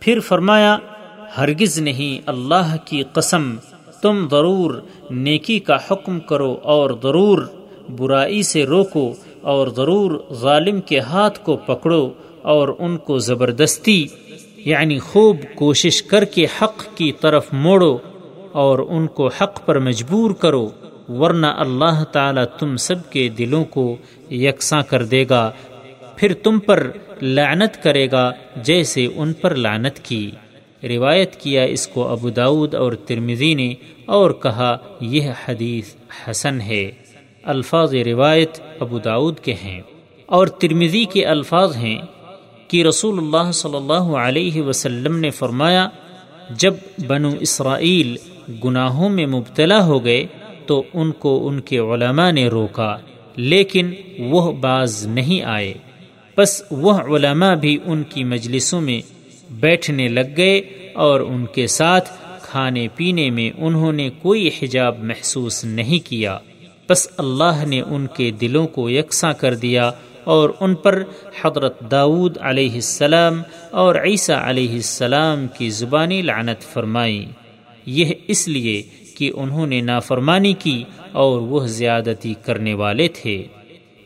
پھر 0.00 0.20
فرمایا، 0.20 0.78
ہرگز 1.36 1.78
نہیں، 1.78 2.22
اللہ 2.26 2.76
کی 2.84 3.02
قسم، 3.12 3.56
تم 4.02 4.28
ضرور 4.30 4.74
نیکی 5.10 5.58
کا 5.58 5.76
حکم 5.90 6.20
کرو 6.20 6.58
اور 6.62 6.90
ضرور 7.02 7.42
برائی 7.96 8.42
سے 8.42 8.64
روکو 8.64 9.14
اور 9.40 9.68
ضرور 9.68 10.34
ظالم 10.34 10.80
کے 10.80 10.98
ہاتھ 10.98 11.40
کو 11.44 11.56
پکڑو 11.56 12.12
اور 12.42 12.68
ان 12.78 12.96
کو 12.96 13.18
زبردستی 13.18 14.06
یعنی 14.56 14.98
خوب 14.98 15.36
کوشش 15.54 16.02
کر 16.02 16.24
کے 16.24 16.46
حق 16.62 16.96
کی 16.96 17.12
طرف 17.12 17.46
موڑو 17.52 17.98
اور 18.52 18.78
ان 18.78 19.06
کو 19.06 19.28
حق 19.28 19.66
پر 19.66 19.78
مجبور 19.78 20.30
کرو۔ 20.30 20.68
ورنہ 21.18 21.46
اللہ 21.46 22.04
تعالی 22.04 22.40
تم 22.58 22.76
سب 22.76 23.10
کے 23.10 23.28
دلوں 23.28 23.64
کو 23.64 23.96
یکساں 24.30 24.82
کر 24.82 25.04
دے 25.04 25.24
گا، 25.30 25.50
پھر 26.16 26.34
تم 26.34 26.58
پر 26.58 26.90
لعنت 27.22 27.82
کرے 27.82 28.10
گا 28.10 28.32
جیسے 28.56 29.08
ان 29.14 29.32
پر 29.32 29.54
لعنت 29.54 29.98
کی۔ 29.98 30.30
روایت 30.82 31.36
کیا 31.36 31.62
اس 31.62 31.88
کو 31.88 32.08
ابو 32.08 32.30
داود 32.30 32.74
اور 32.74 32.92
ترمزی 32.92 33.54
نے 33.54 33.74
اور 34.06 34.30
کہا، 34.30 34.76
یہ 35.00 35.30
حدیث 35.48 35.94
حسن 36.30 36.60
ہے۔ 36.60 36.90
الفاظ 37.42 37.94
روایت 37.94 38.60
ابو 38.80 38.98
داود 38.98 39.38
کے 39.38 39.54
ہیں۔ 39.54 39.80
اور 40.26 40.46
ترمزی 40.46 41.04
کے 41.04 41.26
الفاظ 41.26 41.76
ہیں 41.76 41.98
کہ 42.68 42.84
رسول 42.84 43.18
اللہ 43.18 43.52
صلی 43.52 43.76
اللہ 43.76 44.16
علیہ 44.16 44.62
وسلم 44.62 45.16
نے 45.16 45.30
فرمایا، 45.30 45.88
جب 46.50 46.74
بنو 47.06 47.30
اسرائیل 47.40 48.16
گناہوں 48.64 49.08
میں 49.08 49.26
مبتلا 49.26 49.84
ہو 49.84 50.04
گئے 50.04 50.26
تو 50.70 50.82
ان 50.94 51.12
کو 51.12 51.48
ان 51.48 51.60
کے 51.60 51.78
علماء 51.78 52.30
نے 52.30 52.48
روکا، 52.48 52.96
لیکن 53.36 53.90
وہ 54.18 54.52
باز 54.52 55.06
نہیں 55.06 55.42
آئے۔ 55.42 55.74
بس 56.36 56.62
وہ 56.70 56.92
علماء 56.92 57.54
بھی 57.54 57.78
ان 57.84 58.02
کی 58.02 58.24
مجلسوں 58.24 58.80
میں 58.80 59.00
بیٹھنے 59.50 60.08
لگ 60.08 60.30
گئے 60.36 60.58
اور 60.94 61.20
ان 61.20 61.46
کے 61.46 61.66
ساتھ 61.66 62.08
کھانے 62.42 62.88
پینے 62.94 63.30
میں 63.30 63.50
انہوں 63.58 63.92
نے 63.92 64.10
کوئی 64.22 64.48
حجاب 64.62 64.98
محسوس 64.98 65.64
نہیں 65.64 66.08
کیا۔ 66.08 66.38
بس 66.88 67.08
اللہ 67.16 67.64
نے 67.66 67.80
ان 67.80 68.06
کے 68.16 68.30
دلوں 68.30 68.66
کو 68.66 68.90
یکساں 68.90 69.32
کر 69.32 69.54
دیا 69.54 69.90
اور 70.24 70.50
ان 70.60 70.74
پر 70.74 71.02
حضرت 71.44 71.90
داود 71.90 72.38
علیہ 72.40 72.72
السلام 72.72 73.42
اور 73.70 73.94
عیسیٰ 73.94 74.38
علیہ 74.42 74.72
السلام 74.72 75.46
کی 75.58 75.70
زبانی 75.70 76.22
لعنت 76.22 76.62
فرمائی 76.62 77.26
یہ 77.86 78.12
اس 78.28 78.48
لیے 78.48 78.82
کہ 79.20 79.30
انہوں 79.34 79.66
نے 79.66 79.80
نافرمانی 79.80 80.52
کی 80.52 80.84
اور 81.12 81.40
وہ 81.40 81.66
زیادتی 81.66 82.34
کرنے 82.44 82.74
والے 82.74 83.08
تھے۔ 83.08 83.44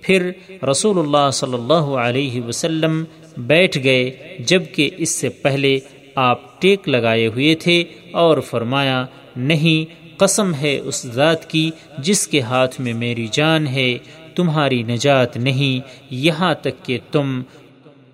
پھر 0.01 0.31
رسول 0.71 0.99
اللہ 0.99 1.31
صلی 1.31 1.55
اللہ 1.55 1.87
علیہ 1.97 2.43
وسلم 2.43 3.05
بیٹھ 3.37 3.79
گئے 3.85 4.37
جبکہ 4.39 4.91
اس 4.99 5.11
سے 5.11 5.29
پہلے 5.29 5.79
آپ 6.15 6.61
ٹیک 6.61 6.89
لگائے 6.89 7.27
ہوئے 7.27 7.55
تھے 7.55 7.85
اور 8.13 8.39
فرمایا، 8.39 9.07
نہیں، 9.37 10.05
قسم 10.17 10.55
ہے 10.55 10.79
اس 10.79 11.07
ذات 11.07 11.51
کی 11.51 11.71
جس 11.99 12.29
کے 12.29 12.41
ہاتھ 12.41 12.81
میں 12.81 12.95
میری 12.95 13.29
جان 13.33 13.67
ہے، 13.67 13.99
تمہاری 14.35 14.83
نجات 14.83 15.37
نہیں، 15.37 15.89
یہاں 16.11 16.55
تک 16.55 16.85
کہ 16.85 16.99
تم 17.13 17.43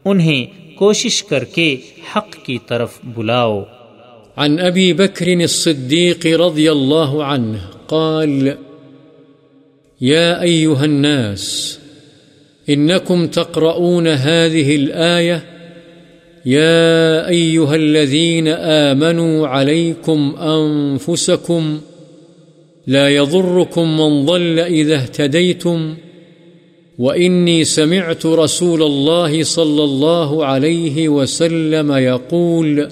انہیں 0.05 0.47
کوشش 0.77 1.23
کر 1.23 1.45
کے 1.45 1.77
حق 2.17 2.47
کی 2.47 2.59
طرف 2.67 2.99
بلاؤ۔ 3.05 3.65
عن 4.37 4.61
ابی 4.61 4.93
بکر 4.93 5.27
الصدیق 5.27 6.27
رضی 6.27 6.69
اللہ 6.69 7.14
عنہ 7.25 7.57
قال، 7.87 8.55
يا 10.01 10.43
أيها 10.43 10.85
الناس، 10.85 11.79
إنكم 12.69 13.27
تقرؤون 13.27 14.07
هذه 14.07 14.77
الآية، 14.77 15.45
يا 16.47 17.29
أيها 17.29 17.77
الذين 17.77 18.49
آمنوا 18.49 19.49
عليكم 19.49 20.37
أنفسكم، 20.37 21.81
لا 22.87 23.09
يضركم 23.09 24.01
من 24.01 24.27
ضل 24.27 24.59
إذا 24.59 24.95
اهتديتم، 24.95 25.95
وإني 26.99 27.64
سمعت 27.64 28.27
رسول 28.27 28.83
الله 28.83 29.43
صلى 29.43 29.85
الله 29.85 30.45
عليه 30.45 31.09
وسلم 31.09 31.93
يقول 31.93 32.88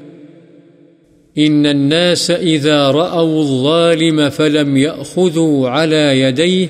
إن 1.38 1.66
الناس 1.66 2.30
إذا 2.30 2.90
رأوا 2.90 3.40
الظالم 3.40 4.28
فلم 4.28 4.76
يأخذوا 4.76 5.68
على 5.68 6.20
يديه 6.20 6.66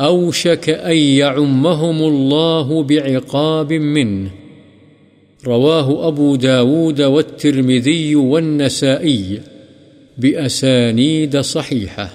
أوشك 0.00 0.68
أن 0.68 0.96
يعمهم 0.96 2.02
الله 2.02 2.82
بعقاب 2.82 3.72
منه 3.72 4.28
رواه 5.46 6.08
أبو 6.08 6.36
داود 6.36 7.00
والترمذي 7.00 8.14
والنسائي 8.14 9.38
بأسانيد 10.18 11.40
صحيحة 11.40 12.08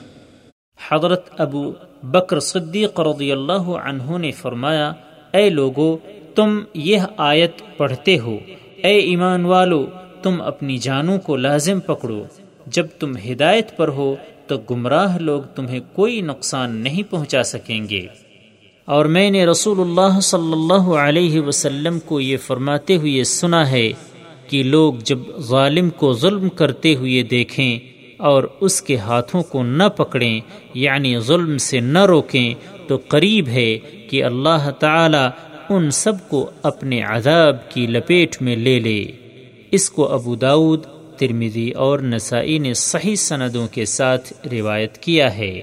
حضرت 0.90 1.26
ابو 1.38 1.72
بکر 2.04 2.40
صدیق 2.40 3.00
رضی 3.00 3.32
اللہ 3.32 3.70
عنہ 3.84 4.18
نے 4.18 4.32
فرمایا، 4.32 4.94
اے 5.34 5.50
لوگو، 5.50 5.98
تم 6.36 6.60
یہ 6.74 7.00
آیت 7.18 7.78
پڑھتے 7.78 8.20
ہو۔ 8.20 8.38
اے 8.84 8.98
ایمان 8.98 9.46
والو 9.46 9.86
تم 10.26 10.42
اپنی 10.42 10.78
جانوں 10.78 11.18
کو 11.18 11.36
لازم 11.36 11.80
پکڑو۔ 11.80 12.24
جب 12.68 12.86
تم 13.00 13.18
ہدایت 13.18 13.78
پر 13.78 13.88
ہو، 13.88 14.16
تو 14.48 14.58
گمراہ 14.70 15.18
لوگ 15.18 15.42
تمہیں 15.56 15.80
کوئی 15.94 16.22
نقصان 16.22 16.76
نہیں 16.76 17.12
پہنچا 17.12 17.44
سکیں 17.44 17.90
گے۔ 17.90 18.08
اور 18.86 19.06
میں 19.06 19.32
نے 19.32 19.46
رسول 19.46 19.80
اللہ 19.80 20.20
صلی 20.20 20.52
اللہ 20.52 20.94
علیہ 20.94 21.42
وسلم 21.42 22.00
کو 22.00 22.20
یہ 22.20 22.38
فرماتے 22.38 22.96
ہوئے 22.96 23.24
سنا 23.24 23.72
ہے 23.72 23.92
کہ 24.50 24.64
لوگ 24.64 24.94
جب 25.04 25.20
ظالم 25.40 25.90
کو 25.90 26.14
ظلم 26.14 26.50
کرتے 26.50 26.96
ہوئے 26.96 27.24
دیکھیں 27.24 27.80
اور 28.18 28.44
اس 28.62 28.82
کے 28.82 28.98
ہاتھوں 28.98 29.44
کو 29.44 29.64
نہ 29.64 29.84
پکڑیں 29.84 30.42
یعنی 30.74 31.20
ظلم 31.20 31.58
سے 31.58 31.80
نہ 31.80 32.06
روکیں، 32.06 32.54
تو 32.88 32.98
قریب 33.08 33.48
ہے 33.48 33.80
کہ 34.10 34.24
اللہ 34.24 34.70
تعالی 34.80 35.28
ان 35.70 35.92
سب 35.92 36.14
کو 36.30 36.52
اپنے 36.64 37.02
عذاب 37.02 37.72
کی 37.72 37.88
لپیٹ 37.88 38.42
میں 38.42 38.56
لے 38.56 38.80
لے۔ 38.80 39.12
اس 39.72 39.90
کو 39.90 40.14
ابو 40.14 40.36
داود 40.36 40.84
ترمیدی 41.18 41.72
اور 41.72 42.00
نسائی 42.00 42.60
نے 42.60 42.74
صحیح 42.74 43.16
سندوں 43.16 43.68
کے 43.68 43.86
ساتھ 43.86 44.34
روایت 44.52 44.98
کیا 44.98 45.38
ہے۔ 45.38 45.62